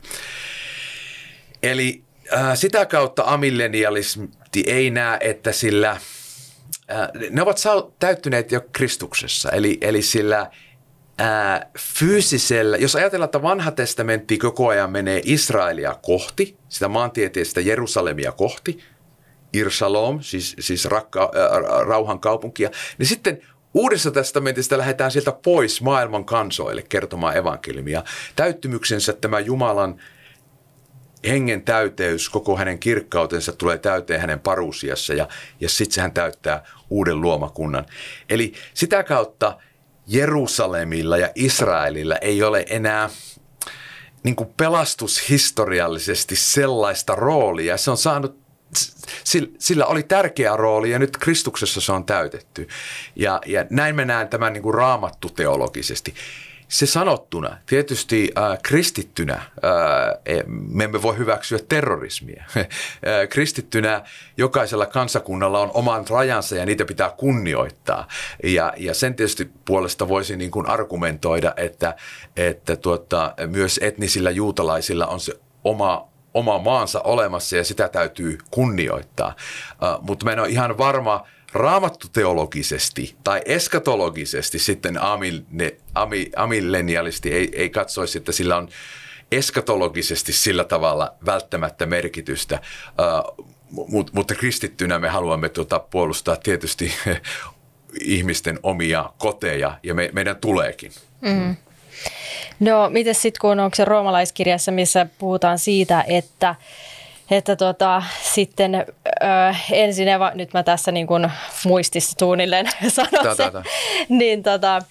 [1.64, 2.04] Eli
[2.34, 4.28] äh, sitä kautta amillenialismi
[4.66, 6.00] ei näe, että sillä, äh,
[7.30, 7.58] ne ovat
[8.00, 9.50] täyttyneet jo Kristuksessa.
[9.50, 10.52] Eli, eli sillä
[11.22, 18.32] ää, fyysisellä, jos ajatellaan, että vanha testamentti koko ajan menee Israelia kohti, sitä maantieteellistä Jerusalemia
[18.32, 18.80] kohti,
[19.54, 23.42] Irsalom, siis, siis rakka, ää, rauhan kaupunkia, niin sitten
[23.74, 28.04] Uudessa testamentista lähdetään sieltä pois maailman kansoille kertomaan evankeliumia.
[28.36, 30.02] Täyttymyksensä tämä Jumalan
[31.28, 35.28] hengen täyteys, koko hänen kirkkautensa tulee täyteen hänen parusiassa ja,
[35.60, 37.86] ja sitten hän täyttää uuden luomakunnan.
[38.30, 39.58] Eli sitä kautta–
[40.12, 43.10] Jerusalemilla ja Israelilla ei ole enää
[44.24, 47.78] niin kuin pelastushistoriallisesti sellaista roolia.
[47.78, 48.42] Se on saanut,
[49.60, 52.68] sillä oli tärkeä rooli ja nyt Kristuksessa se on täytetty.
[53.16, 56.14] Ja, ja näin me näen tämän niin kuin raamattu teologisesti.
[56.72, 59.44] Se sanottuna, tietysti äh, kristittynä äh,
[60.48, 62.44] me emme voi hyväksyä terrorismia.
[62.56, 62.66] äh,
[63.30, 64.02] kristittynä
[64.38, 68.08] jokaisella kansakunnalla on oman rajansa ja niitä pitää kunnioittaa.
[68.44, 71.96] Ja, ja sen tietysti puolesta voisi niin kuin argumentoida, että,
[72.38, 79.36] että tuota, myös etnisillä juutalaisilla on se oma oma maansa olemassa ja sitä täytyy kunnioittaa.
[79.72, 85.44] Uh, mutta mä en ole ihan varma, raamattuteologisesti tai eskatologisesti sitten amille,
[85.96, 88.70] ami, amillenialisti ei, ei katsoisi, että sillä on
[89.32, 92.62] eskatologisesti sillä tavalla välttämättä merkitystä,
[93.38, 93.46] uh,
[93.88, 96.94] mut, mutta kristittynä me haluamme tuota, puolustaa tietysti
[98.02, 100.92] ihmisten omia koteja ja me, meidän tuleekin.
[101.22, 101.56] Mm.
[102.60, 106.56] No, miten sitten kun onko se roomalaiskirjassa, missä puhutaan siitä, että
[107.32, 108.86] että tota, sitten ö,
[109.72, 111.32] ensin, eva, nyt mä tässä niin kuin
[111.66, 113.52] muistissa tuunilleen sanon sen,
[114.10, 114.82] niin tota,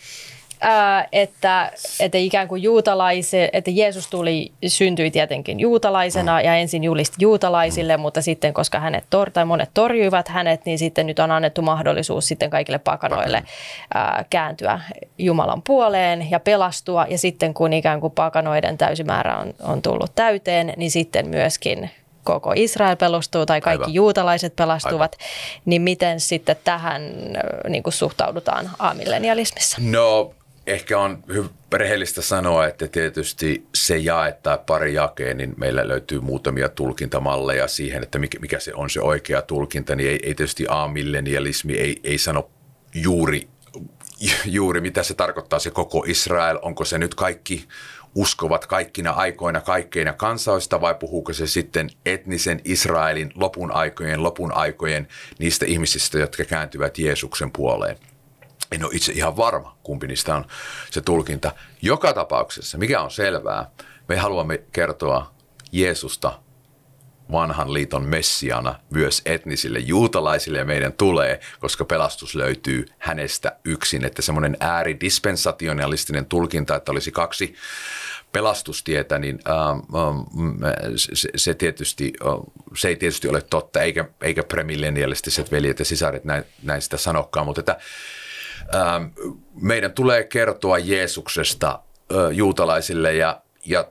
[0.62, 6.45] Ää, että, että ikään kuin juutalaise, että Jeesus tuli, syntyi tietenkin juutalaisena mm.
[6.45, 8.01] ja ensin julisti juutalaisille, mm.
[8.01, 12.28] mutta sitten koska hänet tor, tai monet torjuivat hänet, niin sitten nyt on annettu mahdollisuus
[12.28, 13.43] sitten kaikille pakanoille
[13.95, 14.80] ää, kääntyä
[15.18, 17.07] Jumalan puoleen ja pelastua.
[17.09, 21.91] Ja sitten kun ikään kuin pakanoiden täysimäärä on, on tullut täyteen, niin sitten myöskin
[22.25, 23.95] koko Israel pelastuu tai kaikki Aivan.
[23.95, 25.62] juutalaiset pelastuvat, Aivan.
[25.64, 27.03] niin miten sitten tähän
[27.68, 29.77] niin kuin suhtaudutaan aamillenialismissa?
[29.81, 30.35] No
[30.66, 31.25] ehkä on
[31.73, 38.03] rehellistä sanoa, että tietysti se jae tai pari jakeen, niin meillä löytyy muutamia tulkintamalleja siihen,
[38.03, 42.18] että mikä, mikä se on se oikea tulkinta, niin ei, ei tietysti aamillenialismi ei, ei
[42.18, 42.51] sano
[42.95, 43.49] juuri,
[44.45, 47.68] juuri, mitä se tarkoittaa se koko Israel, onko se nyt kaikki
[48.15, 55.09] uskovat kaikkina aikoina kaikkeina kansoista vai puhuuko se sitten etnisen Israelin lopun aikojen, lopun aikojen
[55.39, 57.97] niistä ihmisistä, jotka kääntyvät Jeesuksen puoleen.
[58.73, 60.45] En ole itse ihan varma, kumpi niistä on
[60.91, 61.53] se tulkinta.
[61.83, 63.71] Joka tapauksessa, mikä on selvää,
[64.09, 65.35] me haluamme kertoa
[65.73, 66.39] Jeesusta
[67.33, 74.05] vanhan liiton messiana myös etnisille juutalaisille ja meidän tulee, koska pelastus löytyy hänestä yksin.
[74.05, 77.55] Että semmoinen ääridispensationalistinen tulkinta, että olisi kaksi
[78.33, 80.18] pelastustietä, niin ähm, ähm,
[80.97, 82.12] se, se, tietysti,
[82.76, 87.47] se ei tietysti ole totta, eikä, eikä premillenialistiset veljet ja sisaret näin, näin sitä sanokkaan,
[87.47, 87.78] mutta että
[88.74, 89.05] ähm,
[89.55, 91.81] meidän tulee kertoa Jeesuksesta
[92.33, 93.89] juutalaisille ja, ja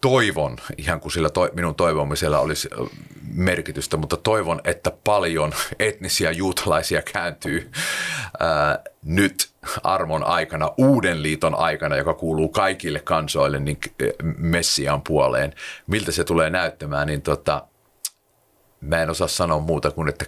[0.00, 2.68] toivon, ihan kuin sillä to, minun toivomisella olisi
[3.34, 7.70] merkitystä, mutta toivon, että paljon etnisiä juutalaisia kääntyy
[8.40, 9.50] ää, nyt
[9.82, 13.78] armon aikana, uuden liiton aikana, joka kuuluu kaikille kansoille, niin
[14.36, 15.54] Messiaan puoleen.
[15.86, 17.66] Miltä se tulee näyttämään, niin tota,
[18.80, 20.24] mä en osaa sanoa muuta kuin, että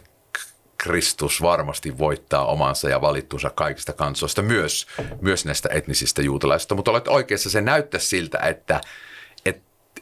[0.79, 4.87] Kristus varmasti voittaa omansa ja valittunsa kaikista kansoista, myös,
[5.21, 6.75] myös näistä etnisistä juutalaisista.
[6.75, 8.81] Mutta olet oikeassa, se näyttää siltä, että–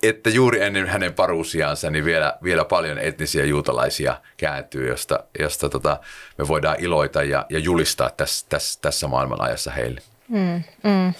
[0.02, 6.00] että juuri ennen hänen paruusiaansa niin vielä, vielä paljon etnisiä juutalaisia kääntyy, josta, josta tota,
[6.38, 10.00] me voidaan iloita ja, ja julistaa tässä, tässä, tässä maailmanajassa heille.
[10.28, 11.14] Mm, mm.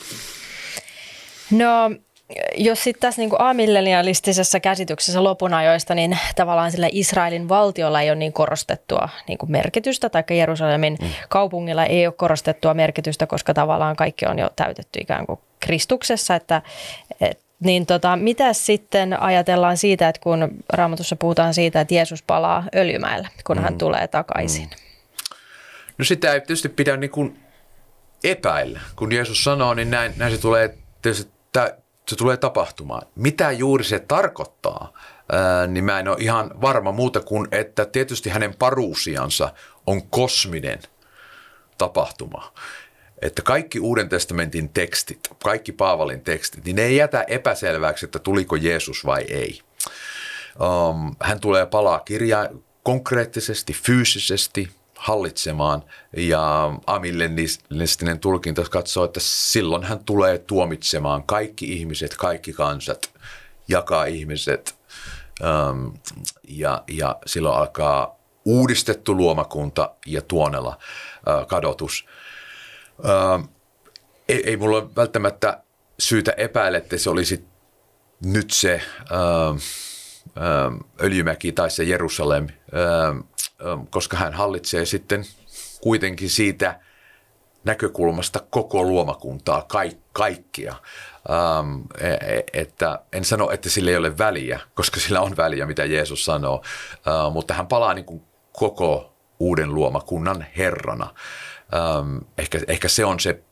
[1.51, 1.91] No
[2.57, 8.33] jos sitten tässä niin amillenialistisessa käsityksessä lopunajoista, niin tavallaan sillä Israelin valtiolla ei ole niin
[8.33, 11.09] korostettua niin kuin merkitystä, tai Jerusalemin mm.
[11.29, 16.63] kaupungilla ei ole korostettua merkitystä, koska tavallaan kaikki on jo täytetty ikään kuin Kristuksessa, että,
[17.21, 22.65] että niin tota, mitä sitten ajatellaan siitä, että kun Raamatussa puhutaan siitä, että Jeesus palaa
[22.75, 23.63] öljymäellä, kun mm.
[23.63, 24.65] hän tulee takaisin?
[24.65, 24.71] Mm.
[25.99, 27.41] No sitä ei tietysti pidä niin kuin
[28.25, 28.81] epäillä.
[28.97, 30.79] Kun Jeesus sanoo, niin näin, näin se, tulee,
[32.09, 33.03] se tulee tapahtumaan.
[33.15, 34.93] Mitä juuri se tarkoittaa,
[35.33, 39.53] ää, niin mä en ole ihan varma muuta kuin, että tietysti hänen paruusiansa
[39.87, 40.79] on kosminen
[41.79, 42.53] tapahtuma
[43.23, 48.57] että kaikki Uuden testamentin tekstit, kaikki Paavalin tekstit, niin ne ei jätä epäselväksi, että tuliko
[48.57, 49.61] Jeesus vai ei.
[50.61, 52.49] Um, hän tulee palaa kirjaa
[52.83, 55.85] konkreettisesti, fyysisesti hallitsemaan
[56.17, 63.11] ja amillenistinen tulkinta katsoo, että silloin hän tulee tuomitsemaan kaikki ihmiset, kaikki kansat,
[63.69, 64.75] jakaa ihmiset
[65.71, 65.95] um,
[66.49, 72.07] ja, ja silloin alkaa uudistettu luomakunta ja tuonella uh, kadotus–
[73.05, 73.49] Äh,
[74.29, 75.63] ei, ei mulla välttämättä
[75.99, 77.45] syytä epäillä, että se olisi
[78.25, 79.57] nyt se äh,
[80.37, 85.25] äh, Öljymäki tai se Jerusalem, äh, äh, koska hän hallitsee sitten
[85.81, 86.81] kuitenkin siitä
[87.65, 90.75] näkökulmasta koko luomakuntaa, kaik, kaikkia.
[91.31, 91.81] Ähm,
[92.53, 96.63] että en sano, että sillä ei ole väliä, koska sillä on väliä, mitä Jeesus sanoo,
[97.09, 98.23] äh, mutta hän palaa niin kuin
[98.53, 101.15] koko uuden luomakunnan herrana.
[101.75, 103.43] Ähm, ehkä, ehkä se on se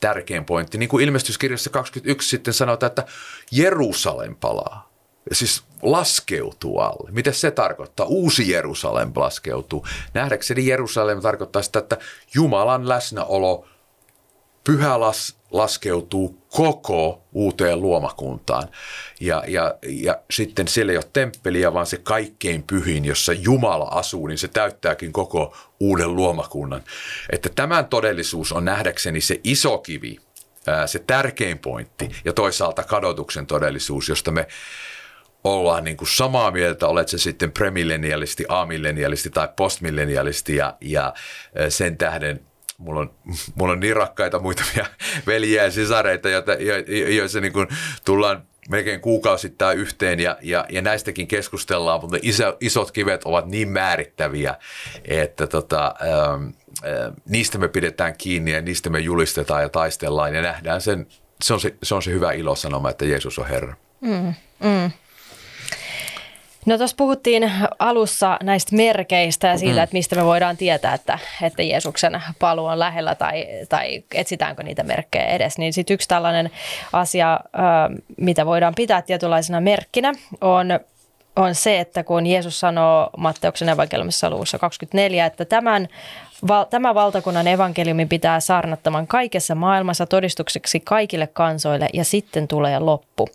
[0.00, 0.78] tärkein pointti.
[0.78, 3.06] Niin kuin ilmestyskirjassa 21 sitten sanotaan, että
[3.50, 4.92] Jerusalem palaa.
[5.32, 7.10] Siis laskeutuu alle.
[7.10, 8.06] Mitä se tarkoittaa?
[8.06, 9.86] Uusi Jerusalem laskeutuu.
[10.14, 11.98] Nähdäkseni Jerusalem tarkoittaa sitä, että
[12.34, 13.66] Jumalan läsnäolo,
[14.64, 18.68] pyhä las, laskeutuu koko uuteen luomakuntaan.
[19.20, 24.26] Ja, ja, ja sitten siellä ei ole temppeliä, vaan se kaikkein pyhin, jossa Jumala asuu,
[24.26, 26.82] niin se täyttääkin koko uuden luomakunnan.
[27.30, 30.18] Että tämän todellisuus on nähdäkseni se iso kivi,
[30.86, 34.46] se tärkein pointti ja toisaalta kadotuksen todellisuus, josta me
[35.44, 41.14] ollaan niin kuin samaa mieltä, olet se sitten premillenialisti, amillenialisti tai postmillenialisti ja, ja
[41.68, 42.40] sen tähden
[42.82, 43.10] mulla on,
[43.54, 44.86] mulla on niin rakkaita muutamia
[45.26, 46.74] veljiä ja sisareita, joita, jo,
[47.08, 47.68] joissa niin kuin
[48.04, 53.68] tullaan melkein kuukausittain yhteen ja, ja, ja näistäkin keskustellaan, mutta iso, isot kivet ovat niin
[53.68, 54.54] määrittäviä,
[55.04, 56.44] että tota, ähm,
[56.84, 61.06] äh, niistä me pidetään kiinni ja niistä me julistetaan ja taistellaan ja nähdään sen,
[61.42, 63.76] se on se, se, on se hyvä ilosanoma, että Jeesus on Herra.
[64.00, 64.90] Mm, mm.
[66.66, 69.82] No tuossa puhuttiin alussa näistä merkeistä ja siitä, mm.
[69.82, 74.82] että mistä me voidaan tietää, että, että Jeesuksen paluu on lähellä tai, tai etsitäänkö niitä
[74.82, 75.58] merkkejä edes.
[75.58, 76.50] Niin sitten yksi tällainen
[76.92, 77.40] asia,
[78.16, 80.68] mitä voidaan pitää tietynlaisena merkkinä, on
[81.36, 85.88] on se, että kun Jeesus sanoo Matteuksen evankeliumissa luvussa 24, että tämän
[86.48, 93.28] Val- tämä valtakunnan evankeliumi pitää saarnattaman kaikessa maailmassa todistukseksi kaikille kansoille ja sitten tulee loppu.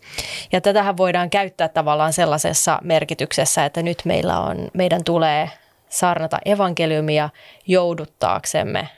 [0.52, 5.50] Ja tätähän voidaan käyttää tavallaan sellaisessa merkityksessä, että nyt meillä on, meidän tulee
[5.88, 7.30] saarnata evankeliumia
[7.66, 8.88] jouduttaaksemme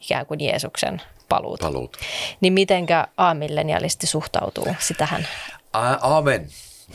[0.00, 1.66] ikään kuin Jeesuksen paluuta.
[1.66, 1.96] Paluut.
[2.40, 5.26] Niin mitenkä aamillenialisti suhtautuu sitähän?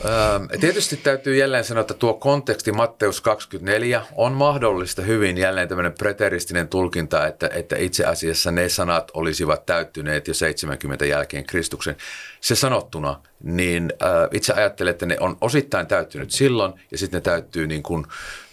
[0.04, 0.60] Aamen.
[0.60, 6.68] Tietysti täytyy jälleen sanoa, että tuo konteksti Matteus 24 on mahdollista hyvin jälleen tämmöinen preteristinen
[6.68, 11.96] tulkinta, että, että itse asiassa ne sanat olisivat täyttyneet jo 70 jälkeen Kristuksen.
[12.40, 17.22] Se sanottuna, niin äh, itse ajattelen, että ne on osittain täyttynyt silloin ja sitten ne
[17.22, 18.06] täyttyy niin kuin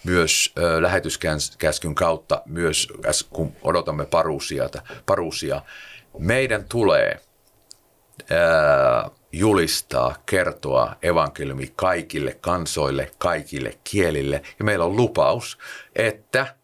[0.04, 2.88] myös äh, lähetyskäskyn kautta myös,
[3.30, 4.06] kun odotamme
[5.06, 5.62] paruusia.
[6.18, 7.20] Meidän tulee
[8.32, 14.42] äh, julistaa, kertoa evankeliumi kaikille kansoille, kaikille kielille.
[14.58, 15.58] Ja meillä on lupaus,
[15.96, 16.54] että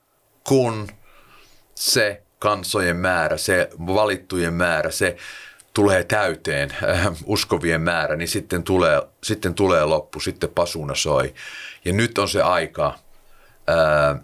[0.45, 0.89] kun
[1.75, 5.17] se kansojen määrä, se valittujen määrä, se
[5.75, 11.35] tulee täyteen, äh, uskovien määrä, niin sitten tulee, sitten tulee loppu, sitten pasuna soi.
[11.85, 12.99] Ja nyt on se aika
[13.71, 14.21] äh,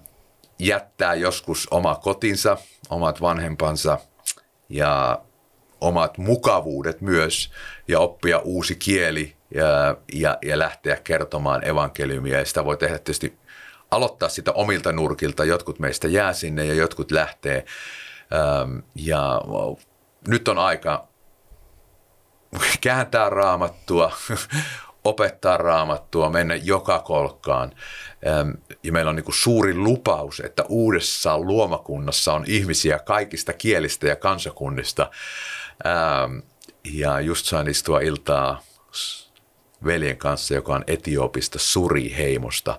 [0.59, 2.57] jättää joskus oma kotinsa,
[2.91, 3.99] omat vanhempansa
[4.69, 5.23] ja
[5.81, 7.51] omat mukavuudet myös
[7.89, 12.39] ja oppia uusi kieli ja, ja, ja lähteä kertomaan evankeliumia.
[12.39, 13.39] Ja sitä voi tehdä tietysti
[13.91, 15.45] aloittaa sitä omilta nurkilta.
[15.45, 17.65] Jotkut meistä jää sinne ja jotkut lähtee.
[18.95, 19.41] Ja
[20.29, 21.09] nyt on aika
[22.81, 24.13] kääntää raamattua,
[25.05, 27.73] opettaa raamattua, mennä joka kolkkaan.
[28.83, 35.11] Ja meillä on niin suuri lupaus, että uudessa luomakunnassa on ihmisiä kaikista kielistä ja kansakunnista.
[35.87, 36.39] Ähm,
[36.85, 38.63] ja just sain istua iltaa
[39.85, 42.79] veljen kanssa, joka on Etiopista Suri-heimosta.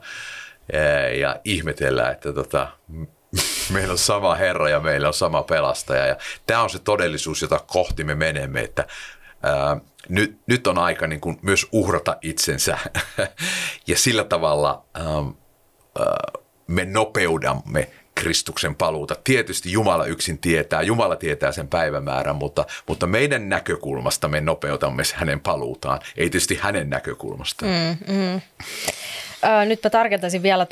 [1.19, 2.67] Ja ihmetellä, että tota,
[3.73, 6.05] meillä on sama Herra ja meillä on sama pelastaja.
[6.05, 6.17] Ja
[6.47, 8.87] tämä on se todellisuus, jota kohti me menemme, että
[9.43, 9.77] ää,
[10.09, 12.77] nyt, nyt on aika niin kuin myös uhrata itsensä.
[13.87, 15.03] ja sillä tavalla ää,
[15.99, 16.17] ää,
[16.67, 19.15] me nopeudamme Kristuksen paluuta.
[19.24, 25.39] Tietysti Jumala yksin tietää, Jumala tietää sen päivämäärän, mutta, mutta meidän näkökulmasta me nopeutamme hänen
[25.39, 27.72] paluutaan, ei tietysti hänen näkökulmastaan.
[27.72, 28.41] Mm, mm.
[29.43, 30.65] Ö, nyt mä tarkentaisin vielä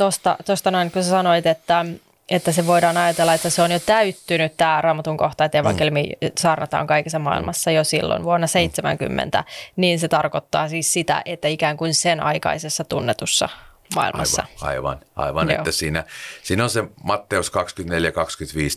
[0.45, 1.85] tuosta noin, kun sä sanoit, että,
[2.29, 6.31] että se voidaan ajatella, että se on jo täyttynyt tämä raamatun kohta, että evankeliumi mm.
[6.37, 9.45] saarnataan kaikessa maailmassa jo silloin vuonna 70, mm.
[9.75, 13.49] niin se tarkoittaa siis sitä, että ikään kuin sen aikaisessa tunnetussa
[13.95, 14.45] maailmassa.
[14.61, 15.37] Aivan, aivan.
[15.39, 15.51] aivan.
[15.51, 16.03] Että siinä,
[16.43, 17.53] siinä on se Matteus 24-25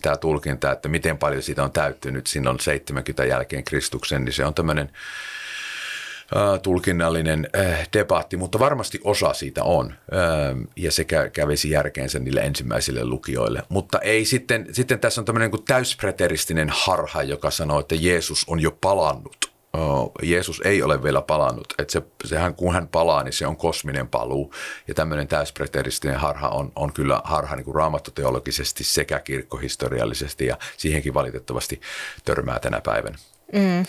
[0.03, 2.27] tämä tulkinta, että miten paljon siitä on täyttynyt.
[2.27, 4.91] Siinä on 70 jälkeen Kristuksen, niin se on tämmöinen
[6.63, 9.95] tulkinnallinen äh, debatti, mutta varmasti osa siitä on
[10.77, 13.63] ja se kävisi järkeensä niille ensimmäisille lukijoille.
[13.69, 18.61] Mutta ei sitten, sitten tässä on tämmöinen niin täyspreteristinen harha, joka sanoo, että Jeesus on
[18.61, 19.58] jo palannut
[20.23, 21.75] Jeesus ei ole vielä palannut.
[21.79, 24.55] Että se, sehän, kun hän palaa, niin se on kosminen paluu.
[24.89, 31.15] Ja tämmöinen täyspreteristinen harha on, on kyllä harha niin kuin raamattoteologisesti sekä kirkkohistoriallisesti ja siihenkin
[31.15, 31.81] valitettavasti
[32.25, 33.19] törmää tänä päivänä.
[33.53, 33.87] Mm.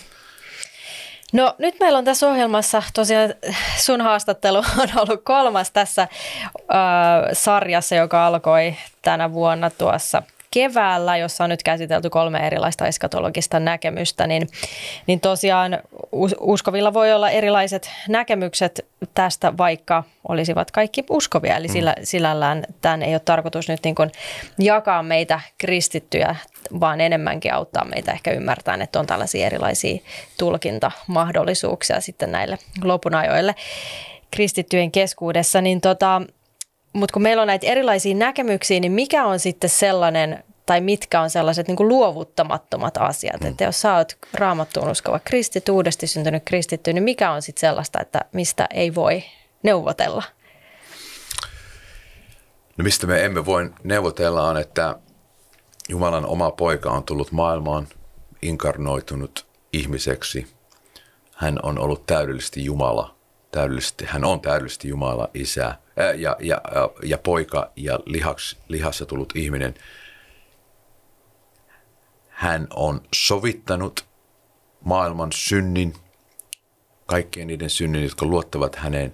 [1.34, 3.34] No nyt meillä on tässä ohjelmassa tosiaan
[3.78, 6.08] sun haastattelu on ollut kolmas tässä äh,
[7.34, 14.28] sarjassa, joka alkoi tänä vuonna tuossa keväällä, jossa on nyt käsitelty kolme erilaista eskatologista näkemystä,
[14.28, 14.48] niin,
[15.08, 15.80] niin tosiaan
[16.40, 21.58] uskovilla voi olla erilaiset näkemykset tästä, vaikka olisivat kaikki uskovia.
[21.58, 21.74] Eli mm.
[21.74, 24.12] sillä, sillällään tämän ei ole tarkoitus nyt niin kuin
[24.60, 26.36] jakaa meitä kristittyjä,
[26.80, 29.98] vaan enemmänkin auttaa meitä ehkä ymmärtämään, että on tällaisia erilaisia
[30.38, 33.56] tulkintamahdollisuuksia sitten näille lopunajoille
[34.32, 35.62] kristittyjen keskuudessa.
[35.62, 36.22] Niin tota,
[36.94, 41.30] mutta kun meillä on näitä erilaisia näkemyksiä, niin mikä on sitten sellainen, tai mitkä on
[41.30, 43.42] sellaiset niin kuin luovuttamattomat asiat?
[43.42, 43.48] Mm.
[43.48, 48.02] Että jos sä oot raamattuun uskova kristitty, uudesti syntynyt kristitty, niin mikä on sitten sellaista,
[48.02, 49.24] että mistä ei voi
[49.64, 50.24] neuvotella?
[52.78, 54.96] No mistä me emme voi neuvotella on, että
[55.90, 57.88] Jumalan oma poika on tullut maailmaan,
[58.42, 60.48] inkarnoitunut ihmiseksi.
[61.36, 63.16] Hän on ollut täydellisesti Jumala,
[63.52, 65.76] täydellisesti, hän on täydellisesti Jumala, isä–
[66.18, 66.62] ja, ja,
[67.04, 69.74] ja poika ja lihaks, lihassa tullut ihminen,
[72.30, 74.06] hän on sovittanut
[74.82, 75.94] maailman synnin,
[77.06, 79.12] kaikkien niiden synnin, jotka luottavat häneen.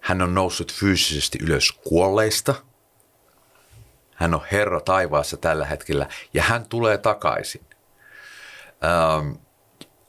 [0.00, 2.54] Hän on noussut fyysisesti ylös kuolleista.
[4.14, 7.60] Hän on Herra taivaassa tällä hetkellä ja hän tulee takaisin.
[8.84, 9.32] Ähm,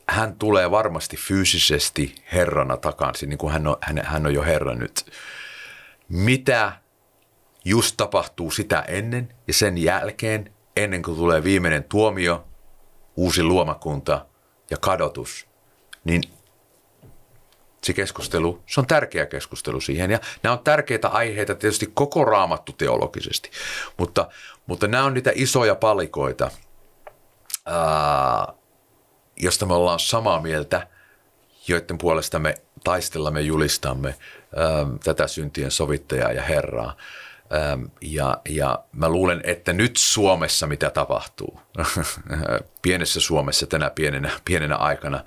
[0.09, 4.76] hän tulee varmasti fyysisesti Herrana takaisin, niin kuin hän on, hän, hän on jo Herra
[4.76, 5.05] nyt
[6.12, 6.72] mitä
[7.66, 12.47] just tapahtuu sitä ennen ja sen jälkeen, ennen kuin tulee viimeinen tuomio,
[13.16, 14.26] uusi luomakunta
[14.70, 15.47] ja kadotus,
[16.03, 16.24] niin
[17.84, 20.12] se keskustelu, se on tärkeä keskustelu siihen.
[20.12, 23.51] Ja nämä on tärkeitä aiheita tietysti koko raamattu teologisesti,
[23.97, 24.30] mutta,
[24.66, 26.51] mutta nämä on niitä isoja palikoita,
[29.38, 30.88] josta me ollaan samaa mieltä,
[31.68, 34.16] joiden puolesta me taistellamme, julistamme
[35.04, 36.97] tätä syntien sovittajaa ja Herraa.
[37.56, 41.60] Ähm, ja, ja mä luulen, että nyt Suomessa mitä tapahtuu,
[42.82, 45.24] pienessä Suomessa tänä pienenä, pienenä aikana,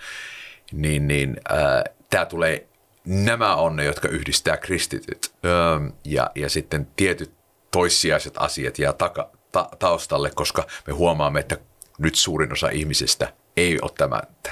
[0.72, 2.66] niin, niin äh, tämä tulee,
[3.05, 5.35] nämä on ne, jotka yhdistää kristityt.
[5.45, 7.33] Ähm, ja, ja sitten tietyt
[7.70, 11.59] toissijaiset asiat jää taka, ta, taustalle, koska me huomaamme, että
[11.99, 13.91] nyt suurin osa ihmisistä ei ole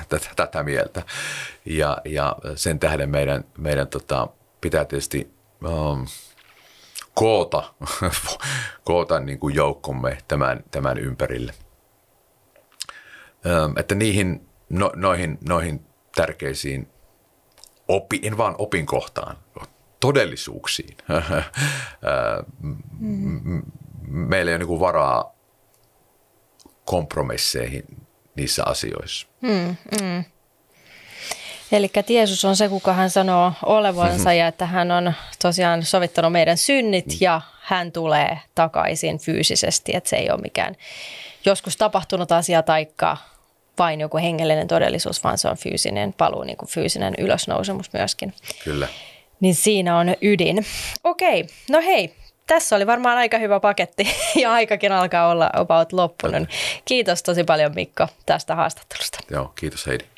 [0.08, 1.02] tätä, tätä mieltä.
[1.64, 4.28] Ja, ja sen tähden meidän, meidän tota,
[4.62, 5.34] pitää tietysti
[5.64, 6.06] um,
[7.14, 7.74] koota,
[8.84, 11.52] koota niin kuin joukkomme tämän, tämän ympärille.
[13.64, 16.88] Um, että niihin, no, noihin, noihin tärkeisiin,
[17.88, 19.36] opi, en vaan opin kohtaan,
[20.00, 20.96] todellisuuksiin.
[23.00, 23.62] mm.
[24.08, 25.34] Meillä ei ole niin varaa
[26.84, 27.84] kompromisseihin
[28.36, 29.26] niissä asioissa.
[29.40, 30.24] Mm, mm.
[31.72, 35.12] Eli Jeesus on se, kuka hän sanoo olevansa ja että hän on
[35.42, 37.16] tosiaan sovittanut meidän synnit mm.
[37.20, 40.76] ja hän tulee takaisin fyysisesti, että se ei ole mikään
[41.44, 43.16] joskus tapahtunut asia taikka
[43.78, 48.34] vain joku hengellinen todellisuus, vaan se on fyysinen paluu, niin kuin fyysinen ylösnousemus myöskin.
[48.64, 48.88] Kyllä.
[49.40, 50.66] Niin siinä on ydin.
[51.04, 52.14] Okei, no hei,
[52.46, 54.08] tässä oli varmaan aika hyvä paketti
[54.42, 56.48] ja aikakin alkaa olla about loppunut.
[56.84, 59.18] Kiitos tosi paljon Mikko tästä haastattelusta.
[59.30, 60.11] Joo, kiitos Heidi.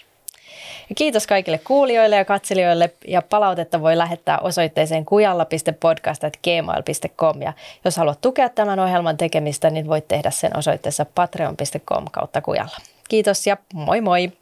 [0.88, 7.52] Ja kiitos kaikille kuulijoille ja katselijoille ja palautetta voi lähettää osoitteeseen kujalla.podcast.gmail.com ja
[7.84, 12.76] jos haluat tukea tämän ohjelman tekemistä, niin voit tehdä sen osoitteessa patreon.com kautta kujalla.
[13.08, 14.32] Kiitos ja moi moi!